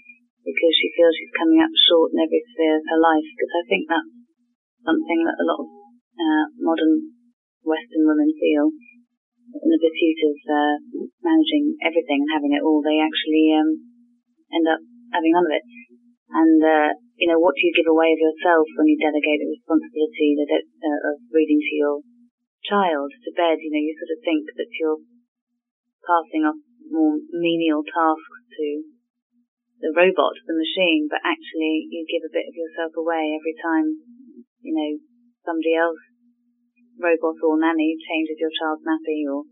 because 0.46 0.74
she 0.78 0.94
feels 0.94 1.10
she's 1.18 1.34
coming 1.34 1.58
up 1.58 1.74
short 1.90 2.14
in 2.14 2.22
every 2.22 2.38
sphere 2.54 2.78
of 2.78 2.86
her 2.86 3.00
life. 3.02 3.26
Because 3.26 3.54
I 3.58 3.64
think 3.66 3.82
that's 3.90 4.14
something 4.86 5.20
that 5.26 5.42
a 5.42 5.48
lot 5.50 5.58
of 5.66 5.68
uh, 6.14 6.46
modern 6.62 7.18
Western 7.66 8.06
women 8.06 8.30
feel 8.38 8.70
in 9.50 9.66
the 9.66 9.82
pursuit 9.82 10.18
of 10.30 10.36
uh, 10.46 10.76
managing 11.26 11.74
everything 11.82 12.22
and 12.22 12.30
having 12.30 12.54
it 12.54 12.62
all. 12.62 12.86
They 12.86 13.02
actually 13.02 13.50
um, 13.58 13.82
end 14.54 14.66
up 14.70 14.78
having 15.10 15.34
none 15.34 15.48
of 15.50 15.56
it. 15.58 15.64
And, 16.28 16.60
uh, 16.62 16.92
you 17.18 17.26
know, 17.26 17.42
what 17.42 17.58
do 17.58 17.66
you 17.66 17.74
give 17.74 17.90
away 17.90 18.14
of 18.14 18.22
yourself 18.22 18.62
when 18.78 18.86
you 18.86 18.94
delegate 18.94 19.42
the 19.42 19.50
responsibility 19.50 20.38
uh, 20.38 21.10
of 21.10 21.18
reading 21.34 21.58
to 21.58 21.74
your 21.74 21.98
child 22.62 23.10
to 23.10 23.30
bed? 23.34 23.58
You 23.58 23.74
know, 23.74 23.82
you 23.82 23.94
sort 23.98 24.14
of 24.14 24.22
think 24.22 24.46
that 24.54 24.70
you're 24.78 25.02
passing 26.06 26.46
off 26.46 26.62
more 26.86 27.18
menial 27.34 27.82
tasks 27.82 28.38
to 28.54 28.66
the 29.82 29.90
robot, 29.90 30.38
the 30.46 30.54
machine, 30.54 31.10
but 31.10 31.18
actually 31.26 31.90
you 31.90 32.06
give 32.06 32.22
a 32.22 32.30
bit 32.30 32.46
of 32.46 32.54
yourself 32.54 32.94
away 32.94 33.34
every 33.34 33.54
time, 33.58 33.98
you 34.62 34.74
know, 34.74 34.90
somebody 35.42 35.74
else, 35.74 35.98
robot 37.02 37.38
or 37.42 37.58
nanny, 37.58 37.98
changes 37.98 38.38
your 38.38 38.54
child's 38.54 38.86
nappy 38.86 39.26
or, 39.26 39.42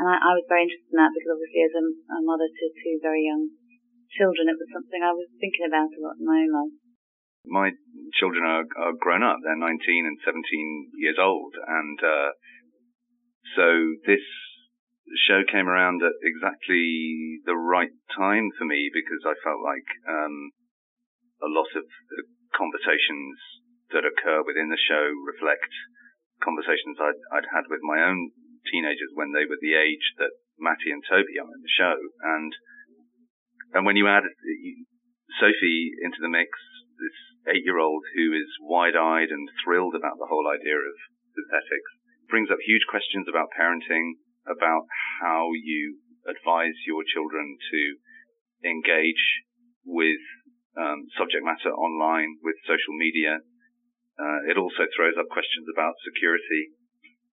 and 0.00 0.08
I, 0.08 0.16
I 0.20 0.32
was 0.36 0.48
very 0.48 0.64
interested 0.64 0.88
in 0.88 1.00
that 1.00 1.12
because 1.12 1.36
obviously 1.36 1.62
as 1.68 1.76
a, 1.76 1.84
a 2.16 2.18
mother 2.24 2.48
to 2.48 2.64
two 2.80 2.96
very 3.04 3.28
young 3.28 3.60
children, 4.12 4.48
it 4.48 4.60
was 4.60 4.70
something 4.72 5.00
I 5.00 5.16
was 5.16 5.28
thinking 5.40 5.66
about 5.66 5.90
a 5.92 6.00
lot 6.00 6.20
in 6.20 6.26
my 6.28 6.44
own 6.44 6.52
life. 6.52 6.76
My 7.48 7.68
children 8.14 8.44
are, 8.46 8.66
are 8.78 8.94
grown 8.94 9.24
up. 9.24 9.42
They're 9.42 9.58
19 9.58 10.06
and 10.06 10.18
17 10.22 10.92
years 11.00 11.18
old. 11.18 11.56
And 11.58 11.98
uh, 11.98 12.30
so 13.56 13.66
this 14.06 14.22
show 15.26 15.42
came 15.44 15.66
around 15.66 16.00
at 16.00 16.14
exactly 16.22 17.42
the 17.44 17.58
right 17.58 17.92
time 18.14 18.48
for 18.56 18.64
me 18.64 18.88
because 18.94 19.26
I 19.26 19.34
felt 19.42 19.60
like 19.60 19.88
um, 20.06 20.54
a 21.42 21.50
lot 21.50 21.68
of 21.74 21.84
the 21.84 22.22
conversations 22.54 23.36
that 23.90 24.08
occur 24.08 24.40
within 24.46 24.70
the 24.70 24.80
show 24.80 25.12
reflect 25.26 25.68
conversations 26.40 26.96
I'd, 26.96 27.20
I'd 27.34 27.52
had 27.52 27.68
with 27.68 27.82
my 27.82 28.02
own 28.02 28.32
teenagers 28.70 29.12
when 29.14 29.34
they 29.34 29.44
were 29.44 29.60
the 29.60 29.76
age 29.76 30.14
that 30.18 30.32
Matty 30.56 30.94
and 30.94 31.02
Toby 31.04 31.36
are 31.42 31.50
in 31.50 31.62
the 31.62 31.76
show. 31.76 31.96
And 32.22 32.54
and 33.72 33.84
when 33.86 33.96
you 33.96 34.08
add 34.08 34.24
Sophie 35.40 35.92
into 36.04 36.20
the 36.20 36.28
mix, 36.28 36.50
this 37.00 37.56
eight-year-old 37.56 38.02
who 38.14 38.32
is 38.32 38.48
wide-eyed 38.62 39.30
and 39.30 39.48
thrilled 39.64 39.94
about 39.96 40.18
the 40.18 40.28
whole 40.28 40.46
idea 40.46 40.78
of 40.78 40.94
synthetics. 41.34 41.90
Brings 42.30 42.48
up 42.48 42.60
huge 42.64 42.86
questions 42.88 43.26
about 43.28 43.52
parenting, 43.52 44.16
about 44.48 44.86
how 45.20 45.52
you 45.52 45.98
advise 46.24 46.76
your 46.86 47.02
children 47.04 47.58
to 47.58 47.80
engage 48.64 49.24
with 49.84 50.22
um, 50.78 51.04
subject 51.18 51.44
matter 51.44 51.74
online, 51.74 52.38
with 52.40 52.56
social 52.64 52.94
media. 52.96 53.42
Uh, 54.16 54.40
it 54.48 54.56
also 54.56 54.86
throws 54.94 55.18
up 55.18 55.28
questions 55.28 55.66
about 55.68 55.92
security, 56.06 56.72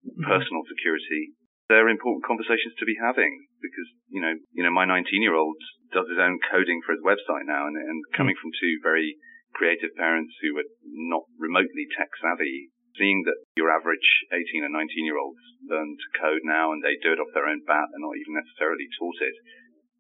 mm-hmm. 0.03 0.25
personal 0.25 0.65
security. 0.67 1.37
They're 1.69 1.93
important 1.93 2.25
conversations 2.25 2.73
to 2.81 2.89
be 2.89 2.97
having 2.97 3.45
because, 3.61 3.89
you 4.09 4.25
know, 4.25 4.33
you 4.57 4.65
know, 4.65 4.73
my 4.73 4.89
19 4.89 5.05
year 5.21 5.37
old 5.37 5.57
does 5.93 6.09
his 6.09 6.21
own 6.21 6.41
coding 6.49 6.81
for 6.85 6.97
his 6.97 7.05
website 7.05 7.45
now 7.45 7.69
and, 7.69 7.77
and 7.77 8.01
coming 8.17 8.37
mm. 8.37 8.41
from 8.41 8.57
two 8.57 8.81
very 8.83 9.21
creative 9.53 9.93
parents 9.97 10.33
who 10.41 10.57
are 10.57 10.71
not 11.13 11.29
remotely 11.37 11.85
tech 11.93 12.09
savvy, 12.21 12.73
seeing 12.97 13.25
that 13.29 13.37
your 13.57 13.69
average 13.69 14.25
18 14.33 14.65
and 14.65 14.73
19 14.73 15.05
year 15.05 15.21
olds 15.21 15.41
learn 15.69 15.97
to 15.97 16.19
code 16.19 16.45
now 16.45 16.73
and 16.73 16.81
they 16.81 16.97
do 17.01 17.13
it 17.13 17.21
off 17.21 17.33
their 17.33 17.49
own 17.49 17.61
bat, 17.65 17.89
they're 17.93 18.01
not 18.01 18.17
even 18.17 18.37
necessarily 18.37 18.89
taught 18.97 19.21
it, 19.21 19.37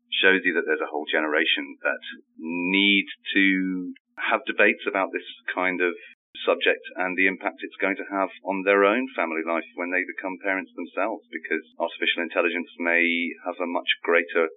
shows 0.08 0.40
you 0.44 0.56
that 0.56 0.64
there's 0.64 0.84
a 0.84 0.88
whole 0.90 1.06
generation 1.08 1.76
that 1.84 2.00
need 2.38 3.06
to 3.34 3.92
have 4.18 4.44
debates 4.48 4.82
about 4.88 5.12
this 5.12 5.26
kind 5.52 5.80
of 5.80 5.94
subject 6.44 6.82
and 6.96 7.16
the 7.16 7.26
impact 7.26 7.62
it's 7.62 7.80
going 7.80 7.96
to 7.96 8.10
have 8.10 8.30
on 8.44 8.62
their 8.62 8.84
own 8.84 9.06
family 9.14 9.42
life 9.46 9.66
when 9.74 9.90
they 9.90 10.04
become 10.04 10.38
parents 10.42 10.72
themselves 10.74 11.24
because 11.30 11.64
artificial 11.78 12.22
intelligence 12.22 12.68
may 12.78 13.02
have 13.46 13.56
a 13.60 13.66
much 13.66 13.88
greater 14.02 14.48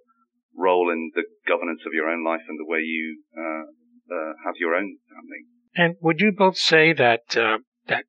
role 0.56 0.90
in 0.90 1.10
the 1.14 1.24
governance 1.48 1.80
of 1.86 1.92
your 1.94 2.08
own 2.08 2.24
life 2.24 2.44
and 2.48 2.58
the 2.58 2.68
way 2.68 2.80
you 2.80 3.22
uh, 3.36 3.64
uh, 4.12 4.32
have 4.44 4.54
your 4.58 4.74
own 4.74 4.98
family. 5.08 5.42
And 5.74 5.96
would 6.00 6.20
you 6.20 6.32
both 6.32 6.58
say 6.58 6.92
that 6.92 7.36
uh, 7.36 7.58
that 7.86 8.04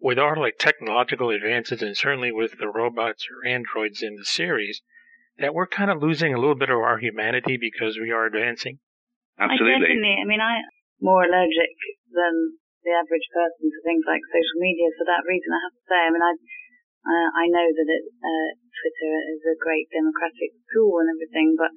with 0.00 0.18
our 0.18 0.36
like 0.36 0.58
technological 0.58 1.30
advances 1.30 1.82
and 1.82 1.96
certainly 1.96 2.32
with 2.32 2.58
the 2.58 2.68
robots 2.68 3.26
or 3.26 3.48
androids 3.48 4.02
in 4.02 4.16
the 4.16 4.24
series, 4.24 4.82
that 5.38 5.54
we're 5.54 5.66
kind 5.66 5.90
of 5.90 6.02
losing 6.02 6.32
a 6.32 6.38
little 6.38 6.54
bit 6.54 6.70
of 6.70 6.78
our 6.78 6.98
humanity 6.98 7.58
because 7.60 7.98
we 7.98 8.10
are 8.10 8.26
advancing? 8.26 8.78
Absolutely. 9.38 9.74
I 9.74 9.78
definitely. 9.80 10.16
I 10.22 10.26
mean, 10.26 10.40
I'm 10.40 10.62
more 11.00 11.24
allergic 11.24 11.74
than 12.12 12.58
the 12.84 12.96
average 12.96 13.28
person 13.32 13.68
for 13.68 13.82
things 13.84 14.04
like 14.08 14.24
social 14.32 14.58
media 14.60 14.88
for 14.96 15.04
that 15.08 15.26
reason. 15.28 15.52
I 15.52 15.60
have 15.64 15.76
to 15.76 15.84
say. 15.84 16.00
I 16.00 16.10
mean, 16.10 16.24
I 16.24 16.32
uh, 17.00 17.28
I 17.32 17.44
know 17.48 17.64
that 17.64 17.88
it, 17.88 18.04
uh, 18.12 18.50
Twitter 18.76 19.12
is 19.32 19.42
a 19.48 19.56
great 19.56 19.88
democratic 19.88 20.52
tool 20.68 21.00
and 21.00 21.08
everything, 21.08 21.56
but 21.56 21.72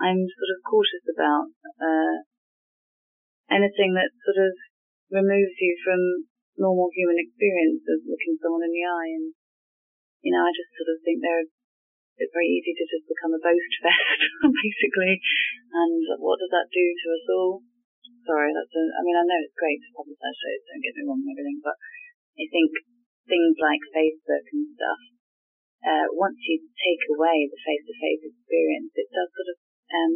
I'm 0.00 0.24
sort 0.24 0.52
of 0.56 0.64
cautious 0.64 1.04
about 1.04 1.52
uh, 1.80 2.16
anything 3.52 3.92
that 3.96 4.08
sort 4.24 4.40
of 4.40 4.52
removes 5.12 5.56
you 5.60 5.76
from 5.84 6.00
normal 6.56 6.88
human 6.96 7.20
experience 7.20 7.84
of 7.92 8.08
looking 8.08 8.40
someone 8.40 8.64
in 8.64 8.72
the 8.72 8.88
eye. 8.88 9.10
And 9.20 9.26
you 10.24 10.32
know, 10.32 10.44
I 10.44 10.52
just 10.56 10.72
sort 10.80 10.96
of 10.96 11.04
think 11.04 11.20
they're 11.20 11.44
it's 12.14 12.30
very 12.30 12.46
easy 12.46 12.70
to 12.78 12.86
just 12.86 13.10
become 13.10 13.34
a 13.34 13.42
boast 13.42 13.74
fest, 13.82 14.20
basically. 14.46 15.18
And 15.74 15.98
what 16.22 16.38
does 16.38 16.52
that 16.54 16.70
do 16.70 16.84
to 16.86 17.06
us 17.10 17.26
all? 17.34 17.54
Sorry, 18.24 18.50
that's 18.56 18.72
a, 18.72 18.84
I 18.96 19.00
mean, 19.04 19.20
I 19.20 19.24
know 19.28 19.36
it's 19.44 19.60
great 19.60 19.84
to 19.84 19.92
publicize 19.92 20.38
shows, 20.40 20.64
don't 20.64 20.80
get 20.80 20.96
me 20.96 21.04
wrong 21.04 21.20
and 21.20 21.28
everything, 21.28 21.60
but 21.60 21.76
I 22.40 22.48
think 22.48 22.72
things 23.28 23.56
like 23.60 23.92
Facebook 23.92 24.44
and 24.48 24.64
stuff, 24.72 25.00
uh, 25.84 26.06
once 26.16 26.40
you 26.48 26.64
take 26.72 27.04
away 27.12 27.44
the 27.44 27.60
face-to-face 27.60 28.24
experience, 28.24 28.96
it 28.96 29.12
does 29.12 29.28
sort 29.28 29.48
of, 29.52 29.56
um, 29.92 30.12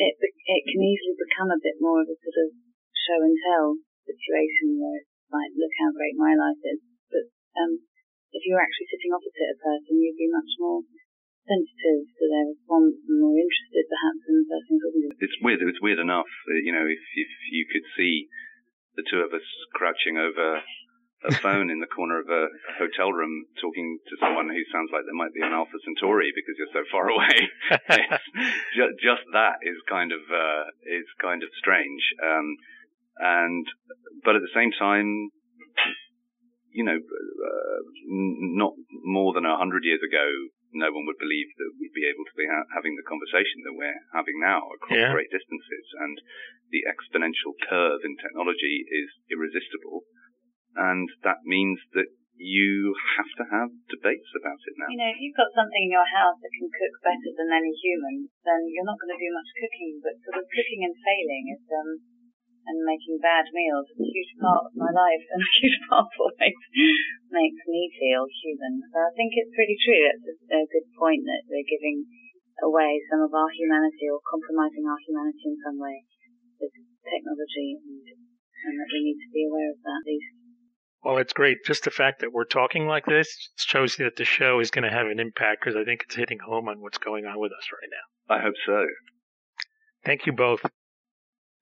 it, 0.00 0.16
it 0.16 0.62
can 0.64 0.80
easily 0.80 1.12
become 1.20 1.52
a 1.52 1.60
bit 1.60 1.76
more 1.76 2.00
of 2.00 2.08
a 2.08 2.16
sort 2.16 2.38
of 2.40 2.56
show 2.96 3.20
and 3.20 3.36
tell 3.36 3.76
situation 4.08 4.80
where 4.80 5.04
it's 5.04 5.12
like, 5.28 5.52
look 5.52 5.76
how 5.76 5.92
great 5.92 6.16
my 6.16 6.32
life 6.32 6.60
is. 6.64 6.80
But, 7.12 7.28
um, 7.60 7.84
if 8.32 8.48
you're 8.48 8.64
actually 8.64 8.88
sitting 8.88 9.12
opposite 9.12 9.52
a 9.52 9.60
person, 9.60 10.00
you'd 10.00 10.16
be 10.16 10.32
much 10.32 10.56
more 10.56 10.80
sensitive 11.52 12.08
to 12.08 12.24
their 12.32 12.46
response 12.48 12.96
and 12.96 13.20
more 13.20 13.36
interested 13.36 13.84
perhaps 13.84 14.22
in 14.24 14.34
the 14.40 14.46
person 14.48 14.74
talking 14.80 15.02
to 15.04 15.08
them. 15.12 15.20
It's 15.20 15.38
weird. 15.44 15.60
It's 15.60 15.84
weird 15.84 16.00
enough. 16.00 16.30
You 16.48 16.72
know, 16.72 16.88
if 16.88 17.02
if 17.12 17.30
you 17.52 17.68
could 17.68 17.84
see 17.96 18.32
the 18.96 19.04
two 19.04 19.20
of 19.20 19.36
us 19.36 19.44
crouching 19.76 20.16
over 20.16 20.64
a 21.24 21.32
phone 21.44 21.70
in 21.70 21.80
the 21.80 21.86
corner 21.86 22.18
of 22.20 22.28
a, 22.28 22.48
a 22.48 22.72
hotel 22.80 23.12
room 23.12 23.46
talking 23.60 23.98
to 24.08 24.14
someone 24.18 24.48
who 24.48 24.64
sounds 24.72 24.90
like 24.92 25.04
they 25.06 25.16
might 25.16 25.32
be 25.34 25.44
an 25.44 25.54
Alpha 25.54 25.78
Centauri 25.84 26.32
because 26.34 26.56
you're 26.58 26.74
so 26.74 26.84
far 26.90 27.08
away. 27.08 27.36
just, 28.76 28.96
just, 28.98 29.24
that 29.32 29.62
is 29.62 29.78
kind 29.88 30.10
of 30.12 30.22
uh, 30.32 30.64
is 30.88 31.06
kind 31.20 31.42
of 31.42 31.50
strange. 31.60 32.02
Um, 32.18 32.56
and 33.18 33.66
but 34.24 34.36
at 34.36 34.42
the 34.42 34.56
same 34.56 34.72
time, 34.72 35.30
you 36.72 36.84
know, 36.84 36.96
uh, 36.96 37.80
not 38.56 38.72
more 39.04 39.32
than 39.34 39.44
a 39.44 39.56
hundred 39.56 39.84
years 39.84 40.00
ago, 40.00 40.26
no 40.72 40.88
one 40.90 41.04
would 41.04 41.20
believe 41.20 41.52
that 41.60 41.76
we'd 41.76 41.96
be 41.96 42.08
able 42.08 42.24
to 42.24 42.36
be 42.36 42.48
ha- 42.48 42.68
having 42.72 42.96
the 42.96 43.06
conversation 43.06 43.60
that 43.64 43.76
we're 43.76 44.02
having 44.16 44.40
now 44.40 44.64
across 44.74 44.98
yeah. 44.98 45.12
great 45.12 45.28
distances. 45.28 45.86
And 46.00 46.16
the 46.72 46.88
exponential 46.88 47.52
curve 47.68 48.00
in 48.04 48.16
technology 48.16 48.88
is 48.88 49.10
irresistible. 49.28 50.08
And 50.72 51.08
that 51.22 51.44
means 51.44 51.78
that 51.92 52.08
you 52.40 52.96
have 53.20 53.30
to 53.38 53.44
have 53.52 53.70
debates 53.92 54.32
about 54.32 54.58
it 54.64 54.74
now. 54.80 54.88
You 54.88 54.98
know, 54.98 55.12
if 55.12 55.20
you've 55.20 55.36
got 55.36 55.52
something 55.52 55.84
in 55.84 55.92
your 55.92 56.08
house 56.08 56.40
that 56.40 56.52
can 56.52 56.68
cook 56.72 56.94
better 57.04 57.30
than 57.36 57.52
any 57.52 57.70
human, 57.76 58.32
then 58.42 58.66
you're 58.72 58.88
not 58.88 58.96
going 58.96 59.12
to 59.12 59.20
do 59.20 59.30
much 59.30 59.50
cooking. 59.52 60.00
But 60.00 60.16
sort 60.24 60.40
of 60.40 60.44
cooking 60.48 60.82
and 60.88 60.96
failing 60.96 61.44
is 61.52 61.64
um, 61.70 61.90
and 62.66 62.86
making 62.86 63.18
bad 63.18 63.46
meals 63.50 63.90
is 63.90 64.00
a 64.00 64.08
huge 64.08 64.32
part 64.38 64.66
of 64.66 64.72
my 64.78 64.90
life 64.90 65.24
and 65.34 65.42
a 65.42 65.52
huge 65.58 65.78
part 65.90 66.06
of 66.06 66.14
what 66.18 66.34
makes, 66.38 66.64
makes 67.30 67.62
me 67.66 67.90
feel 67.98 68.26
human. 68.28 68.82
So 68.90 68.96
I 69.02 69.12
think 69.18 69.34
it's 69.34 69.54
really 69.58 69.78
true. 69.82 70.02
It's 70.06 70.26
a, 70.50 70.62
a 70.62 70.70
good 70.70 70.88
point 70.94 71.26
that 71.26 71.46
we're 71.50 71.66
giving 71.66 72.06
away 72.62 73.02
some 73.10 73.24
of 73.24 73.34
our 73.34 73.50
humanity 73.50 74.06
or 74.06 74.22
compromising 74.22 74.86
our 74.86 75.00
humanity 75.02 75.44
in 75.50 75.56
some 75.64 75.78
way 75.82 76.06
with 76.62 76.72
technology 77.02 77.78
and, 77.82 78.06
and 78.06 78.74
that 78.78 78.90
we 78.94 79.00
need 79.02 79.18
to 79.18 79.30
be 79.34 79.46
aware 79.50 79.70
of 79.74 79.80
that 79.82 80.02
at 80.02 80.06
least. 80.06 80.32
Well, 81.02 81.18
it's 81.18 81.32
great. 81.32 81.58
Just 81.66 81.82
the 81.82 81.90
fact 81.90 82.20
that 82.20 82.32
we're 82.32 82.44
talking 82.44 82.86
like 82.86 83.06
this 83.06 83.50
shows 83.56 83.96
that 83.96 84.14
the 84.16 84.24
show 84.24 84.60
is 84.60 84.70
going 84.70 84.84
to 84.84 84.90
have 84.90 85.06
an 85.06 85.18
impact 85.18 85.60
because 85.60 85.74
I 85.74 85.84
think 85.84 86.02
it's 86.06 86.14
hitting 86.14 86.38
home 86.38 86.68
on 86.68 86.80
what's 86.80 86.98
going 86.98 87.26
on 87.26 87.40
with 87.40 87.50
us 87.50 87.66
right 87.72 87.90
now. 87.90 88.36
I 88.36 88.40
hope 88.40 88.54
so. 88.64 88.86
Thank 90.04 90.26
you 90.26 90.32
both. 90.32 90.62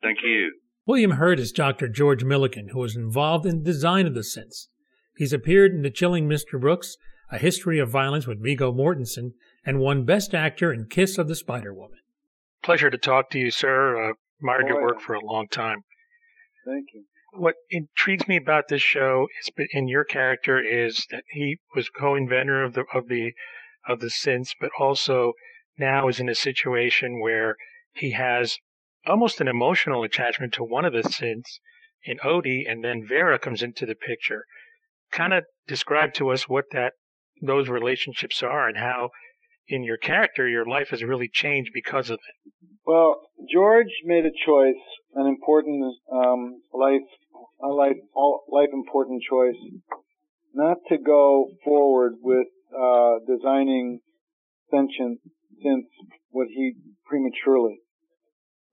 Thank 0.03 0.19
you. 0.23 0.53
William 0.91 1.13
Hurt 1.13 1.39
is 1.39 1.53
Dr. 1.53 1.87
George 1.87 2.25
Millican, 2.25 2.71
who 2.71 2.81
was 2.81 2.97
involved 2.97 3.47
in 3.47 3.59
the 3.59 3.65
design 3.65 4.09
of 4.09 4.15
the 4.15 4.23
synths. 4.23 4.67
He's 5.15 5.33
appeared 5.33 5.71
in 5.71 5.83
The 5.83 5.91
Chilling 5.91 6.29
Mr. 6.29 6.61
Brooks, 6.61 6.97
A 7.31 7.39
History 7.39 7.79
of 7.79 7.89
Violence 7.89 8.27
with 8.27 8.43
Viggo 8.43 8.73
Mortensen, 8.73 9.35
and 9.65 9.79
won 9.79 10.05
Best 10.05 10.35
Actor 10.35 10.73
in 10.73 10.87
Kiss 10.87 11.17
of 11.17 11.29
the 11.29 11.37
Spider 11.37 11.73
Woman. 11.73 12.01
Pleasure 12.65 12.91
to 12.91 12.99
talk 12.99 13.31
to 13.31 13.39
you, 13.39 13.53
sir. 13.53 14.03
Uh, 14.03 14.15
admired 14.41 14.67
your 14.67 14.83
work 14.83 15.01
for 15.01 15.15
a 15.15 15.25
long 15.25 15.47
time. 15.47 15.85
Thank 16.67 16.87
you. 16.93 17.05
What 17.35 17.55
intrigues 17.71 18.27
me 18.27 18.37
about 18.37 18.67
this 18.67 18.83
show 18.83 19.29
is, 19.41 19.67
in 19.71 19.87
your 19.87 20.03
character, 20.03 20.61
is 20.61 21.07
that 21.13 21.23
he 21.31 21.59
was 21.73 21.89
co-inventor 21.89 22.65
of 22.65 22.75
the 22.75 22.85
of 22.93 23.07
the 23.07 23.35
of 23.87 24.01
the 24.01 24.09
synths, 24.09 24.57
but 24.61 24.71
also 24.77 25.35
now 25.79 26.09
is 26.09 26.19
in 26.19 26.29
a 26.29 26.35
situation 26.35 27.21
where 27.21 27.55
he 27.93 28.11
has 28.11 28.59
almost 29.07 29.41
an 29.41 29.49
emotional 29.49 30.03
attachment 30.03 30.53
to 30.55 30.65
one 30.65 30.85
of 30.85 30.93
the 30.93 31.03
synths 31.03 31.59
in 32.05 32.19
Odi, 32.25 32.65
and 32.69 32.85
then 32.85 33.07
Vera 33.07 33.39
comes 33.39 33.63
into 33.63 33.87
the 33.87 33.95
picture. 33.95 34.45
Kind 35.11 35.33
of 35.33 35.45
describe 35.67 36.15
to 36.15 36.31
us 36.31 36.49
what 36.49 36.67
that 36.73 36.95
those 37.43 37.69
relationships 37.69 38.43
are 38.43 38.69
and 38.69 38.77
how 38.77 39.11
in 39.69 39.83
your 39.85 39.97
character 39.97 40.49
your 40.49 40.67
life 40.67 40.89
has 40.91 41.03
really 41.03 41.29
changed 41.29 41.71
because 41.73 42.11
of 42.11 42.19
it. 42.19 42.53
Well, 42.85 43.21
George 43.51 43.93
made 44.05 44.25
a 44.25 44.45
choice, 44.45 44.83
an 45.15 45.27
important 45.27 45.95
um, 46.13 46.63
life, 46.73 47.07
a 47.63 47.69
life, 47.69 47.97
all, 48.15 48.43
life 48.51 48.71
important 48.73 49.23
choice, 49.23 49.55
not 50.55 50.79
to 50.89 50.99
go 50.99 51.51
forward 51.65 52.15
with 52.21 52.49
uh, 52.77 53.19
designing 53.27 54.01
sentient 54.71 55.21
synths 55.65 55.93
what 56.31 56.49
he 56.49 56.75
prematurely. 57.07 57.81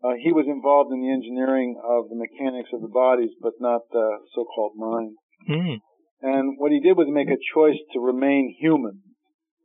Uh, 0.03 0.13
he 0.21 0.29
was 0.29 0.45
involved 0.45 0.93
in 0.93 1.01
the 1.01 1.09
engineering 1.09 1.73
of 1.81 2.09
the 2.09 2.19
mechanics 2.19 2.69
of 2.69 2.81
the 2.81 2.91
bodies, 2.91 3.33
but 3.41 3.57
not 3.59 3.81
the 3.89 4.21
so-called 4.35 4.77
mind. 4.77 5.17
Mm. 5.49 5.81
And 6.21 6.57
what 6.57 6.71
he 6.71 6.79
did 6.79 6.93
was 6.93 7.09
make 7.09 7.29
a 7.29 7.41
choice 7.53 7.77
to 7.93 7.99
remain 7.99 8.53
human 8.61 9.01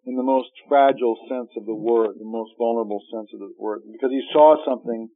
in 0.06 0.16
the 0.16 0.24
most 0.24 0.48
fragile 0.68 1.16
sense 1.28 1.52
of 1.56 1.66
the 1.68 1.76
word, 1.76 2.16
the 2.16 2.24
most 2.24 2.52
vulnerable 2.56 3.00
sense 3.12 3.28
of 3.34 3.40
the 3.40 3.52
word, 3.60 3.84
because 3.92 4.10
he 4.10 4.24
saw 4.32 4.56
something 4.64 5.08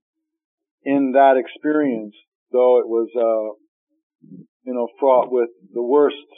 in 0.84 1.12
that 1.12 1.40
experience, 1.40 2.14
though 2.52 2.78
it 2.78 2.86
was, 2.86 3.08
uh, 3.16 3.56
you 4.68 4.74
know, 4.76 4.86
fraught 5.00 5.32
with 5.32 5.48
the 5.72 5.82
worst 5.82 6.28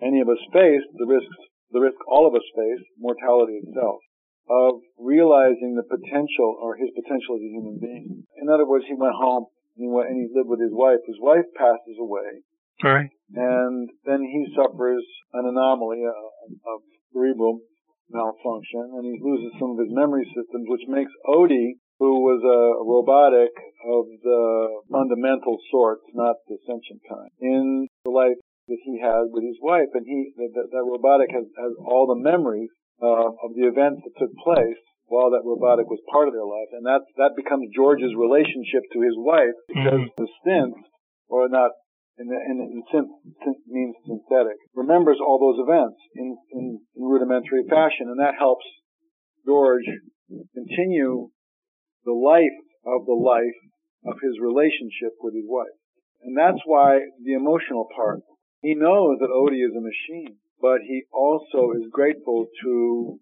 any 0.00 0.20
of 0.20 0.28
us 0.28 0.38
faced, 0.52 0.86
the 1.00 1.08
risks, 1.08 1.40
the 1.72 1.80
risk 1.80 1.96
all 2.06 2.28
of 2.28 2.34
us 2.34 2.46
face, 2.54 2.84
mortality 3.00 3.58
itself 3.64 4.00
of 4.48 4.80
realizing 4.98 5.74
the 5.74 5.82
potential 5.86 6.56
or 6.62 6.76
his 6.76 6.90
potential 6.94 7.36
as 7.36 7.42
a 7.42 7.50
human 7.52 7.78
being. 7.80 8.22
In 8.40 8.48
other 8.48 8.66
words, 8.66 8.84
he 8.86 8.94
went 8.94 9.14
home 9.14 9.46
and 9.76 9.82
he, 9.84 9.88
and 9.90 10.16
he 10.16 10.26
lived 10.34 10.48
with 10.48 10.60
his 10.60 10.72
wife. 10.72 11.02
His 11.06 11.18
wife 11.20 11.46
passes 11.56 11.98
away, 11.98 12.42
Right. 12.82 13.10
and 13.34 13.90
then 14.04 14.22
he 14.22 14.46
suffers 14.54 15.04
an 15.34 15.46
anomaly, 15.46 16.02
a, 16.04 16.14
a 16.14 16.74
cerebral 17.12 17.60
malfunction, 18.10 18.86
and 18.94 19.04
he 19.04 19.18
loses 19.20 19.50
some 19.58 19.72
of 19.74 19.78
his 19.82 19.90
memory 19.90 20.24
systems, 20.30 20.66
which 20.68 20.86
makes 20.88 21.10
Odi, 21.26 21.76
who 21.98 22.20
was 22.22 22.40
a 22.44 22.84
robotic 22.84 23.50
of 23.88 24.04
the 24.22 24.42
fundamental 24.92 25.58
sorts, 25.70 26.04
not 26.14 26.36
the 26.48 26.58
sentient 26.66 27.02
kind, 27.08 27.30
in 27.40 27.88
the 28.04 28.10
life 28.10 28.36
that 28.68 28.78
he 28.84 29.00
had 29.00 29.26
with 29.30 29.42
his 29.44 29.58
wife, 29.62 29.88
and 29.94 30.04
he 30.06 30.30
that, 30.36 30.50
that, 30.54 30.68
that 30.70 30.84
robotic 30.86 31.30
has, 31.30 31.44
has 31.58 31.72
all 31.82 32.06
the 32.06 32.20
memories 32.20 32.70
uh, 33.02 33.28
of 33.30 33.50
the 33.54 33.68
events 33.68 34.02
that 34.04 34.16
took 34.18 34.32
place 34.42 34.80
while 35.06 35.30
that 35.30 35.46
robotic 35.46 35.86
was 35.86 36.02
part 36.10 36.26
of 36.26 36.34
their 36.34 36.46
life, 36.46 36.70
and 36.72 36.84
that 36.86 37.02
that 37.16 37.38
becomes 37.38 37.70
George's 37.74 38.14
relationship 38.18 38.82
to 38.92 39.00
his 39.02 39.14
wife 39.16 39.54
because 39.68 40.10
the 40.18 40.28
synth, 40.42 40.82
or 41.28 41.48
not 41.48 41.70
in, 42.18 42.26
in, 42.26 42.56
in 42.58 42.82
synth, 42.90 43.12
synth 43.44 43.62
means 43.68 43.94
synthetic, 44.06 44.58
remembers 44.74 45.18
all 45.20 45.38
those 45.38 45.62
events 45.62 46.00
in, 46.16 46.36
in, 46.52 46.80
in 46.96 47.02
rudimentary 47.04 47.62
fashion, 47.68 48.08
and 48.10 48.18
that 48.18 48.34
helps 48.38 48.64
George 49.46 49.86
continue 50.54 51.28
the 52.04 52.12
life 52.12 52.58
of 52.86 53.06
the 53.06 53.14
life 53.14 53.58
of 54.06 54.18
his 54.22 54.38
relationship 54.40 55.14
with 55.20 55.34
his 55.34 55.46
wife. 55.46 55.76
And 56.22 56.36
that's 56.36 56.62
why 56.64 56.98
the 57.22 57.34
emotional 57.34 57.86
part. 57.94 58.20
He 58.62 58.74
knows 58.74 59.18
that 59.20 59.30
Odi 59.30 59.60
is 59.62 59.74
a 59.76 59.84
machine, 59.84 60.38
but 60.60 60.80
he 60.86 61.04
also 61.12 61.72
is 61.76 61.88
grateful 61.92 62.46
to 62.64 63.18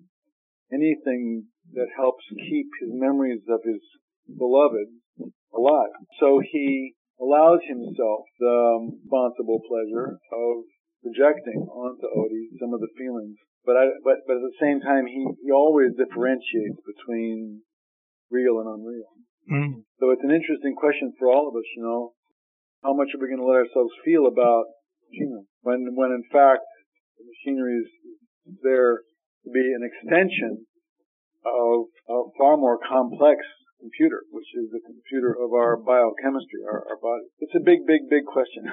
anything 0.73 1.47
that 1.73 1.89
helps 1.97 2.25
keep 2.31 2.67
his 2.81 2.91
memories 2.93 3.43
of 3.49 3.61
his 3.65 3.81
beloved 4.27 4.89
alive. 5.55 5.95
So 6.21 6.41
he 6.41 6.95
allows 7.21 7.61
himself 7.67 8.27
the 8.39 8.91
responsible 8.91 9.61
pleasure 9.69 10.19
of 10.33 10.55
projecting 11.03 11.69
onto 11.69 12.07
Odi 12.09 12.49
some 12.61 12.75
of 12.75 12.81
the 12.81 12.91
feelings. 12.97 13.37
But 13.65 13.77
I, 13.77 13.85
but, 14.05 14.25
but 14.27 14.37
at 14.37 14.45
the 14.45 14.61
same 14.61 14.81
time, 14.81 15.07
he, 15.07 15.25
he 15.45 15.51
always 15.53 15.97
differentiates 15.97 16.81
between 16.85 17.63
real 18.31 18.61
and 18.61 18.69
unreal. 18.69 19.13
Mm. 19.49 19.85
So 20.01 20.11
it's 20.11 20.25
an 20.25 20.33
interesting 20.33 20.75
question 20.77 21.13
for 21.19 21.29
all 21.29 21.49
of 21.49 21.57
us, 21.57 21.69
you 21.77 21.83
know. 21.83 22.13
How 22.83 22.93
much 22.93 23.09
are 23.15 23.21
we 23.21 23.29
going 23.29 23.41
to 23.41 23.49
let 23.49 23.65
ourselves 23.65 23.97
feel 24.05 24.29
about 24.29 24.69
machinery? 25.09 25.49
When, 25.63 25.97
when 25.97 26.13
in 26.13 26.25
fact, 26.29 26.61
the 27.19 27.25
machinery 27.25 27.79
is 27.83 27.89
there 28.63 29.03
to 29.45 29.51
be 29.51 29.73
an 29.73 29.83
extension 29.83 30.67
of 31.45 31.87
a 32.09 32.19
far 32.39 32.57
more 32.57 32.79
complex 32.79 33.45
computer, 33.81 34.25
which 34.33 34.49
is 34.57 34.71
the 34.73 34.81
computer 34.81 35.37
of 35.37 35.53
our 35.53 35.77
biochemistry, 35.77 36.65
our, 36.65 36.85
our 36.89 36.97
body. 36.97 37.29
It's 37.41 37.55
a 37.55 37.61
big, 37.61 37.87
big, 37.87 38.09
big 38.09 38.25
question. 38.25 38.65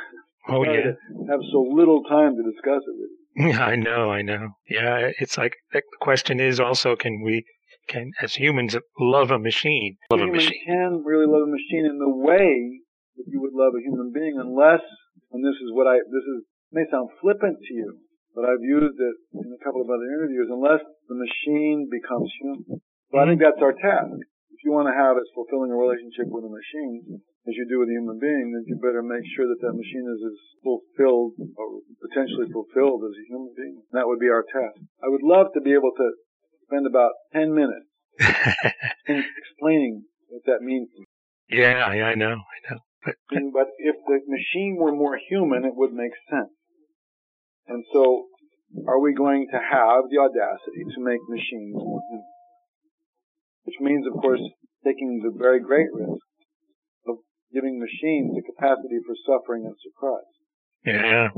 Oh, 0.47 0.63
yeah. 0.63 0.97
Have 1.29 1.41
so 1.51 1.61
little 1.69 2.03
time 2.03 2.35
to 2.35 2.43
discuss 2.43 2.81
it 2.87 2.95
with 2.97 3.11
you. 3.13 3.53
I 3.59 3.75
know, 3.75 4.09
I 4.09 4.21
know. 4.21 4.55
Yeah, 4.69 5.11
it's 5.19 5.37
like 5.37 5.55
the 5.71 5.81
question 6.01 6.39
is 6.39 6.59
also 6.59 6.95
can 6.95 7.21
we 7.23 7.45
can 7.87 8.11
as 8.21 8.35
humans 8.35 8.75
love 8.99 9.31
a 9.31 9.39
machine? 9.39 9.97
Love 10.09 10.21
a 10.21 10.23
human 10.23 10.37
machine. 10.37 10.65
can 10.65 11.03
really 11.05 11.27
love 11.27 11.43
a 11.43 11.51
machine 11.51 11.85
in 11.85 11.99
the 11.99 12.09
way 12.09 12.81
that 13.17 13.25
you 13.27 13.41
would 13.41 13.53
love 13.53 13.73
a 13.75 13.83
human 13.83 14.11
being 14.13 14.37
unless, 14.39 14.81
and 15.31 15.43
this 15.43 15.55
is 15.61 15.69
what 15.73 15.87
I, 15.87 15.97
this 15.97 16.25
is, 16.25 16.43
may 16.71 16.83
sound 16.89 17.09
flippant 17.21 17.57
to 17.59 17.73
you, 17.73 17.99
but 18.35 18.47
I've 18.47 18.63
used 18.63 18.97
it 18.97 19.15
in 19.35 19.47
a 19.51 19.61
couple 19.63 19.81
of 19.81 19.89
other 19.89 20.07
interviews, 20.07 20.47
unless 20.49 20.81
the 21.07 21.17
machine 21.17 21.91
becomes 21.91 22.31
human. 22.39 22.81
So 23.11 23.19
I 23.19 23.27
think 23.27 23.43
that's 23.43 23.59
our 23.59 23.75
task. 23.75 24.23
If 24.51 24.63
you 24.63 24.71
want 24.71 24.87
to 24.87 24.95
have 24.95 25.17
as 25.17 25.27
fulfilling 25.35 25.71
a 25.71 25.79
relationship 25.79 26.31
with 26.31 26.47
a 26.47 26.53
machine 26.53 27.19
as 27.47 27.53
you 27.57 27.65
do 27.65 27.81
with 27.81 27.89
a 27.89 27.97
human 27.97 28.21
being, 28.21 28.53
then 28.53 28.63
you 28.69 28.77
better 28.77 29.01
make 29.01 29.25
sure 29.33 29.49
that 29.49 29.59
that 29.65 29.73
machine 29.73 30.05
is 30.05 30.21
as 30.21 30.37
fulfilled 30.61 31.33
or 31.57 31.81
potentially 31.97 32.47
fulfilled 32.53 33.01
as 33.03 33.17
a 33.17 33.25
human 33.25 33.51
being. 33.57 33.81
That 33.91 34.05
would 34.05 34.21
be 34.21 34.29
our 34.29 34.45
task. 34.45 34.77
I 35.01 35.09
would 35.09 35.25
love 35.25 35.51
to 35.57 35.61
be 35.61 35.73
able 35.73 35.91
to 35.97 36.07
spend 36.69 36.85
about 36.85 37.11
10 37.33 37.51
minutes 37.51 37.89
in 39.09 39.25
explaining 39.25 40.05
what 40.29 40.45
that 40.45 40.61
means. 40.61 40.87
Yeah, 41.49 41.83
I, 41.83 42.13
I 42.13 42.15
know, 42.15 42.37
I 42.37 42.57
know. 42.69 42.79
But 43.03 43.15
But 43.29 43.67
if 43.81 43.95
the 44.05 44.19
machine 44.29 44.77
were 44.77 44.93
more 44.93 45.17
human, 45.17 45.65
it 45.65 45.73
would 45.75 45.93
make 45.93 46.13
sense. 46.29 46.53
And 47.67 47.83
so, 47.93 48.25
are 48.87 48.99
we 48.99 49.13
going 49.13 49.47
to 49.51 49.59
have 49.59 50.09
the 50.09 50.17
audacity 50.17 50.83
to 50.95 50.99
make 51.01 51.21
machines 51.27 51.75
more 51.75 52.01
human? 52.09 52.25
Which 53.63 53.75
means, 53.79 54.05
of 54.07 54.13
course, 54.21 54.41
taking 54.83 55.21
the 55.23 55.31
very 55.37 55.59
great 55.59 55.87
risk 55.93 56.25
of 57.07 57.17
giving 57.53 57.79
machines 57.79 58.33
the 58.35 58.41
capacity 58.41 58.99
for 59.05 59.15
suffering 59.25 59.65
and 59.65 59.75
surprise. 59.81 60.33
yeah, 60.85 61.29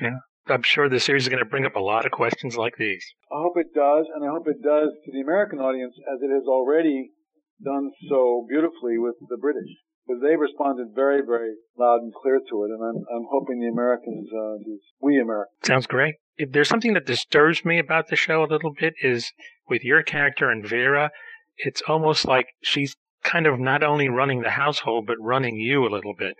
yeah. 0.00 0.18
I'm 0.48 0.62
sure 0.62 0.88
the 0.88 0.98
series 0.98 1.22
is 1.22 1.28
going 1.28 1.42
to 1.42 1.48
bring 1.48 1.66
up 1.66 1.76
a 1.76 1.80
lot 1.80 2.04
of 2.04 2.10
questions 2.10 2.56
like 2.56 2.74
these. 2.76 3.04
I 3.30 3.38
hope 3.38 3.56
it 3.56 3.72
does, 3.74 4.06
and 4.12 4.24
I 4.24 4.28
hope 4.28 4.48
it 4.48 4.60
does 4.60 4.90
to 4.90 5.12
the 5.12 5.20
American 5.20 5.60
audience 5.60 5.94
as 6.12 6.18
it 6.20 6.34
has 6.34 6.44
already 6.48 7.10
done 7.64 7.92
so 8.10 8.44
beautifully 8.48 8.98
with 8.98 9.14
the 9.28 9.38
British. 9.38 9.70
Because 10.06 10.22
they 10.22 10.36
responded 10.36 10.88
very, 10.94 11.22
very 11.24 11.54
loud 11.78 12.02
and 12.02 12.12
clear 12.12 12.38
to 12.38 12.64
it, 12.64 12.70
and 12.70 12.82
I'm, 12.82 13.04
I'm 13.14 13.26
hoping 13.30 13.60
the 13.60 13.68
Americans, 13.68 14.28
uh, 14.32 14.56
we 15.00 15.20
Americans, 15.20 15.58
Sounds 15.64 15.86
great. 15.86 16.16
If 16.36 16.50
there's 16.52 16.68
something 16.68 16.94
that 16.94 17.06
disturbs 17.06 17.64
me 17.64 17.78
about 17.78 18.08
the 18.08 18.16
show 18.16 18.42
a 18.42 18.50
little 18.50 18.72
bit 18.72 18.94
is 19.02 19.32
with 19.68 19.84
your 19.84 20.02
character 20.02 20.50
and 20.50 20.66
Vera, 20.66 21.10
it's 21.56 21.82
almost 21.86 22.26
like 22.26 22.48
she's 22.62 22.96
kind 23.22 23.46
of 23.46 23.60
not 23.60 23.84
only 23.84 24.08
running 24.08 24.42
the 24.42 24.50
household 24.50 25.06
but 25.06 25.16
running 25.20 25.56
you 25.56 25.86
a 25.86 25.94
little 25.94 26.14
bit. 26.14 26.36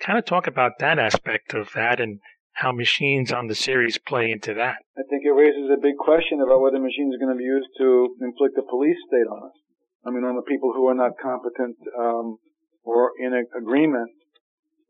Kind 0.00 0.18
of 0.18 0.24
talk 0.24 0.46
about 0.46 0.78
that 0.80 0.98
aspect 0.98 1.54
of 1.54 1.70
that 1.74 2.00
and 2.00 2.20
how 2.54 2.72
machines 2.72 3.32
on 3.32 3.46
the 3.46 3.54
series 3.54 3.98
play 3.98 4.30
into 4.30 4.54
that. 4.54 4.76
I 4.96 5.02
think 5.08 5.24
it 5.24 5.32
raises 5.32 5.70
a 5.70 5.80
big 5.80 5.96
question 5.96 6.40
about 6.40 6.60
whether 6.60 6.78
machines 6.78 7.14
are 7.14 7.22
going 7.24 7.36
to 7.36 7.38
be 7.38 7.44
used 7.44 7.68
to 7.78 8.16
inflict 8.20 8.58
a 8.58 8.62
police 8.68 8.96
state 9.08 9.28
on 9.28 9.48
us. 9.48 9.56
I 10.04 10.10
mean, 10.10 10.24
on 10.24 10.36
the 10.36 10.42
people 10.42 10.72
who 10.74 10.88
are 10.88 10.94
not 10.94 11.12
competent 11.22 11.76
um, 11.98 12.38
or 12.84 13.12
in 13.18 13.32
agreement 13.56 14.10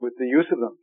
with 0.01 0.15
the 0.19 0.27
use 0.27 0.47
of 0.51 0.59
them. 0.59 0.77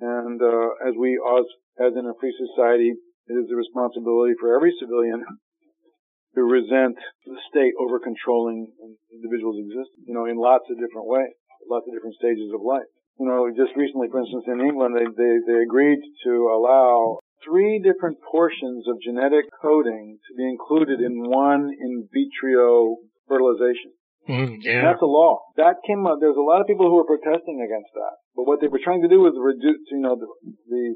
And 0.00 0.40
uh, 0.40 0.88
as 0.88 0.94
we, 0.96 1.20
as, 1.20 1.46
as 1.80 1.92
in 1.96 2.06
a 2.06 2.16
free 2.20 2.32
society, 2.32 2.92
it 3.28 3.34
is 3.36 3.46
the 3.48 3.56
responsibility 3.56 4.34
for 4.40 4.56
every 4.56 4.72
civilian 4.80 5.20
to 6.34 6.40
resent 6.42 6.96
the 7.26 7.36
state 7.50 7.74
over 7.76 7.98
controlling 7.98 8.70
an 8.80 8.96
individual's 9.12 9.60
existence, 9.60 10.06
you 10.06 10.14
know, 10.14 10.24
in 10.24 10.38
lots 10.38 10.64
of 10.70 10.78
different 10.78 11.06
ways, 11.06 11.34
lots 11.68 11.84
of 11.88 11.92
different 11.92 12.16
stages 12.16 12.48
of 12.54 12.62
life. 12.62 12.88
You 13.18 13.28
know, 13.28 13.44
just 13.52 13.76
recently, 13.76 14.08
for 14.08 14.24
instance, 14.24 14.48
in 14.48 14.64
England, 14.64 14.96
they, 14.96 15.04
they, 15.04 15.34
they 15.44 15.60
agreed 15.60 16.00
to 16.24 16.48
allow 16.48 17.20
three 17.44 17.76
different 17.76 18.16
portions 18.24 18.88
of 18.88 18.96
genetic 19.04 19.44
coding 19.60 20.16
to 20.28 20.32
be 20.36 20.48
included 20.48 21.00
in 21.00 21.28
one 21.28 21.68
in 21.68 22.08
vitro 22.08 22.96
fertilization. 23.28 23.92
Mm, 24.28 24.60
yeah. 24.60 24.82
That's 24.84 25.02
a 25.02 25.08
law. 25.08 25.40
That 25.56 25.80
came 25.86 26.06
up. 26.06 26.18
There's 26.20 26.36
a 26.36 26.44
lot 26.44 26.60
of 26.60 26.66
people 26.66 26.86
who 26.86 26.96
were 26.96 27.08
protesting 27.08 27.64
against 27.64 27.92
that. 27.94 28.20
But 28.36 28.46
what 28.46 28.60
they 28.60 28.68
were 28.68 28.82
trying 28.82 29.02
to 29.02 29.08
do 29.08 29.20
was 29.20 29.34
reduce, 29.38 29.80
you 29.90 30.00
know, 30.00 30.16
the, 30.16 30.28
the, 30.68 30.94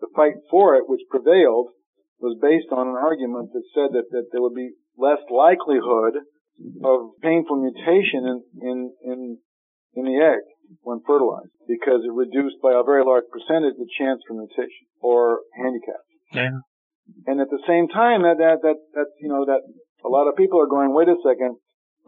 the 0.00 0.08
fight 0.14 0.38
for 0.50 0.76
it, 0.76 0.84
which 0.86 1.00
prevailed, 1.10 1.72
was 2.20 2.36
based 2.40 2.68
on 2.70 2.88
an 2.88 3.00
argument 3.00 3.50
that 3.56 3.64
said 3.72 3.96
that, 3.96 4.12
that 4.12 4.28
there 4.30 4.42
would 4.44 4.54
be 4.54 4.76
less 4.96 5.24
likelihood 5.32 6.20
of 6.84 7.16
painful 7.24 7.56
mutation 7.56 8.28
in, 8.28 8.38
in, 8.60 8.78
in, 9.02 9.18
in 9.96 10.04
the 10.04 10.20
egg 10.20 10.44
when 10.82 11.00
fertilized 11.06 11.56
because 11.66 12.04
it 12.04 12.12
reduced 12.12 12.60
by 12.62 12.76
a 12.76 12.84
very 12.84 13.02
large 13.02 13.24
percentage 13.32 13.74
the 13.80 13.88
chance 13.98 14.20
for 14.28 14.36
mutation 14.36 14.86
or 15.00 15.40
handicap. 15.56 16.04
Yeah. 16.32 16.60
And 17.26 17.40
at 17.40 17.48
the 17.50 17.62
same 17.66 17.88
time, 17.88 18.22
that, 18.22 18.38
that, 18.38 18.62
that, 18.62 18.78
that, 18.94 19.08
you 19.18 19.28
know, 19.28 19.48
that 19.48 19.64
a 20.04 20.08
lot 20.08 20.28
of 20.28 20.36
people 20.36 20.60
are 20.60 20.70
going, 20.70 20.94
wait 20.94 21.08
a 21.08 21.16
second, 21.24 21.56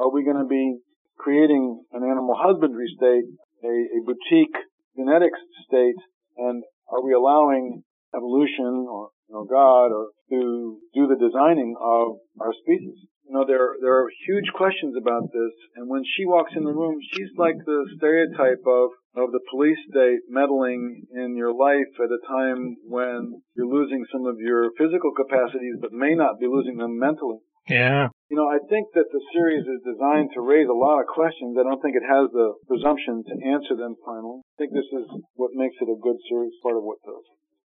are 0.03 0.11
we 0.11 0.25
going 0.25 0.43
to 0.43 0.49
be 0.51 0.79
creating 1.17 1.85
an 1.93 2.03
animal 2.03 2.35
husbandry 2.35 2.91
state, 2.97 3.31
a, 3.63 3.71
a 3.71 4.01
boutique 4.03 4.59
genetics 4.97 5.39
state, 5.67 6.01
and 6.37 6.65
are 6.91 7.05
we 7.05 7.13
allowing 7.13 7.85
evolution 8.15 8.87
or, 8.91 9.11
you 9.29 9.35
know, 9.35 9.47
God 9.47 9.95
or 9.95 10.11
to 10.31 10.79
do 10.93 11.07
the 11.07 11.17
designing 11.17 11.77
of 11.81 12.19
our 12.41 12.53
species? 12.53 13.07
You 13.23 13.39
know, 13.39 13.45
there, 13.47 13.79
there 13.81 14.03
are 14.03 14.11
huge 14.27 14.51
questions 14.53 14.95
about 14.99 15.31
this, 15.33 15.55
and 15.77 15.89
when 15.89 16.03
she 16.05 16.27
walks 16.27 16.53
in 16.57 16.65
the 16.65 16.75
room, 16.75 16.99
she's 17.15 17.31
like 17.39 17.57
the 17.65 17.87
stereotype 17.97 18.61
of, 18.67 18.91
of 19.15 19.31
the 19.31 19.41
police 19.49 19.79
state 19.89 20.27
meddling 20.29 21.07
in 21.15 21.37
your 21.37 21.55
life 21.55 21.93
at 22.03 22.11
a 22.11 22.21
time 22.27 22.77
when 22.85 23.41
you're 23.57 23.73
losing 23.73 24.05
some 24.13 24.27
of 24.27 24.37
your 24.39 24.71
physical 24.77 25.13
capacities, 25.15 25.77
but 25.81 25.93
may 25.93 26.15
not 26.15 26.41
be 26.41 26.47
losing 26.47 26.77
them 26.77 26.99
mentally. 26.99 27.39
Yeah. 27.69 28.09
You 28.31 28.37
know, 28.37 28.49
I 28.49 28.59
think 28.71 28.89
that 28.95 29.11
the 29.13 29.21
series 29.35 29.67
is 29.67 29.83
designed 29.85 30.31
to 30.35 30.41
raise 30.41 30.69
a 30.69 30.73
lot 30.73 31.01
of 31.01 31.07
questions. 31.07 31.57
I 31.59 31.65
don't 31.65 31.81
think 31.83 31.97
it 31.97 32.07
has 32.07 32.31
the 32.33 32.55
presumption 32.67 33.25
to 33.29 33.35
answer 33.45 33.77
them 33.77 33.97
finally. 34.05 34.41
I 34.41 34.55
think 34.59 34.73
this 34.73 34.89
is 34.89 35.05
what 35.35 35.51
makes 35.55 35.77
it 35.81 35.89
a 35.91 35.99
good 36.01 36.17
series, 36.31 36.53
part 36.63 36.77
of 36.77 36.83
what 36.83 36.99
does. 37.05 37.25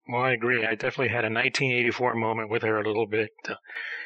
Well, 0.08 0.22
I 0.22 0.32
agree. 0.32 0.64
I 0.64 0.74
definitely 0.74 1.08
had 1.08 1.24
a 1.24 1.32
1984 1.32 2.14
moment 2.14 2.50
with 2.50 2.62
her 2.62 2.80
a 2.80 2.86
little 2.86 3.06
bit. 3.06 3.30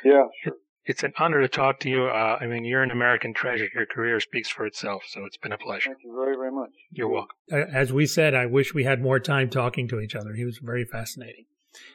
Yeah, 0.04 0.26
sure. 0.42 0.54
It's 0.84 1.02
an 1.02 1.12
honor 1.18 1.40
to 1.42 1.48
talk 1.48 1.80
to 1.80 1.90
you. 1.90 2.04
Uh, 2.06 2.38
I 2.40 2.46
mean, 2.46 2.64
you're 2.64 2.82
an 2.82 2.90
American 2.90 3.34
treasure. 3.34 3.68
Your 3.74 3.84
career 3.84 4.20
speaks 4.20 4.48
for 4.48 4.64
itself, 4.64 5.02
so 5.06 5.26
it's 5.26 5.36
been 5.36 5.52
a 5.52 5.58
pleasure. 5.58 5.90
Thank 5.90 5.98
you 6.02 6.14
very, 6.14 6.34
very 6.34 6.50
much. 6.50 6.70
You're 6.90 7.10
welcome. 7.10 7.36
Uh, 7.52 7.56
As 7.70 7.92
we 7.92 8.06
said, 8.06 8.34
I 8.34 8.46
wish 8.46 8.72
we 8.72 8.84
had 8.84 9.02
more 9.02 9.20
time 9.20 9.50
talking 9.50 9.86
to 9.88 10.00
each 10.00 10.14
other. 10.14 10.32
He 10.34 10.46
was 10.46 10.58
very 10.62 10.84
fascinating. 10.84 11.44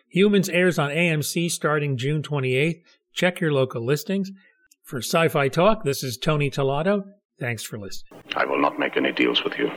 Humans 0.10 0.48
airs 0.50 0.78
on 0.78 0.92
AMC 0.92 1.50
starting 1.50 1.98
June 1.98 2.22
28th. 2.22 2.84
Check 3.14 3.40
your 3.40 3.54
local 3.54 3.86
listings. 3.86 4.32
For 4.84 4.98
Sci 4.98 5.30
Fi 5.30 5.48
Talk, 5.48 5.84
this 5.84 6.04
is 6.04 6.18
Tony 6.18 6.50
Tellado. 6.50 7.04
Thanks 7.40 7.64
for 7.64 7.78
listening. 7.78 8.22
I 8.36 8.46
will 8.46 8.60
not 8.60 8.80
make 8.80 8.98
any 8.98 9.12
deals 9.12 9.44
with 9.44 9.58
you. 9.58 9.72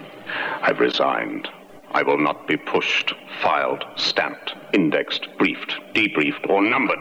I've 0.63 0.81
resigned. 0.81 1.49
I 1.93 2.03
will 2.03 2.19
not 2.19 2.49
be 2.49 2.57
pushed, 2.57 3.15
filed, 3.41 3.85
stamped, 3.97 4.55
indexed, 4.75 5.29
briefed, 5.39 5.75
debriefed, 5.95 6.49
or 6.51 6.63
numbered. 6.63 6.99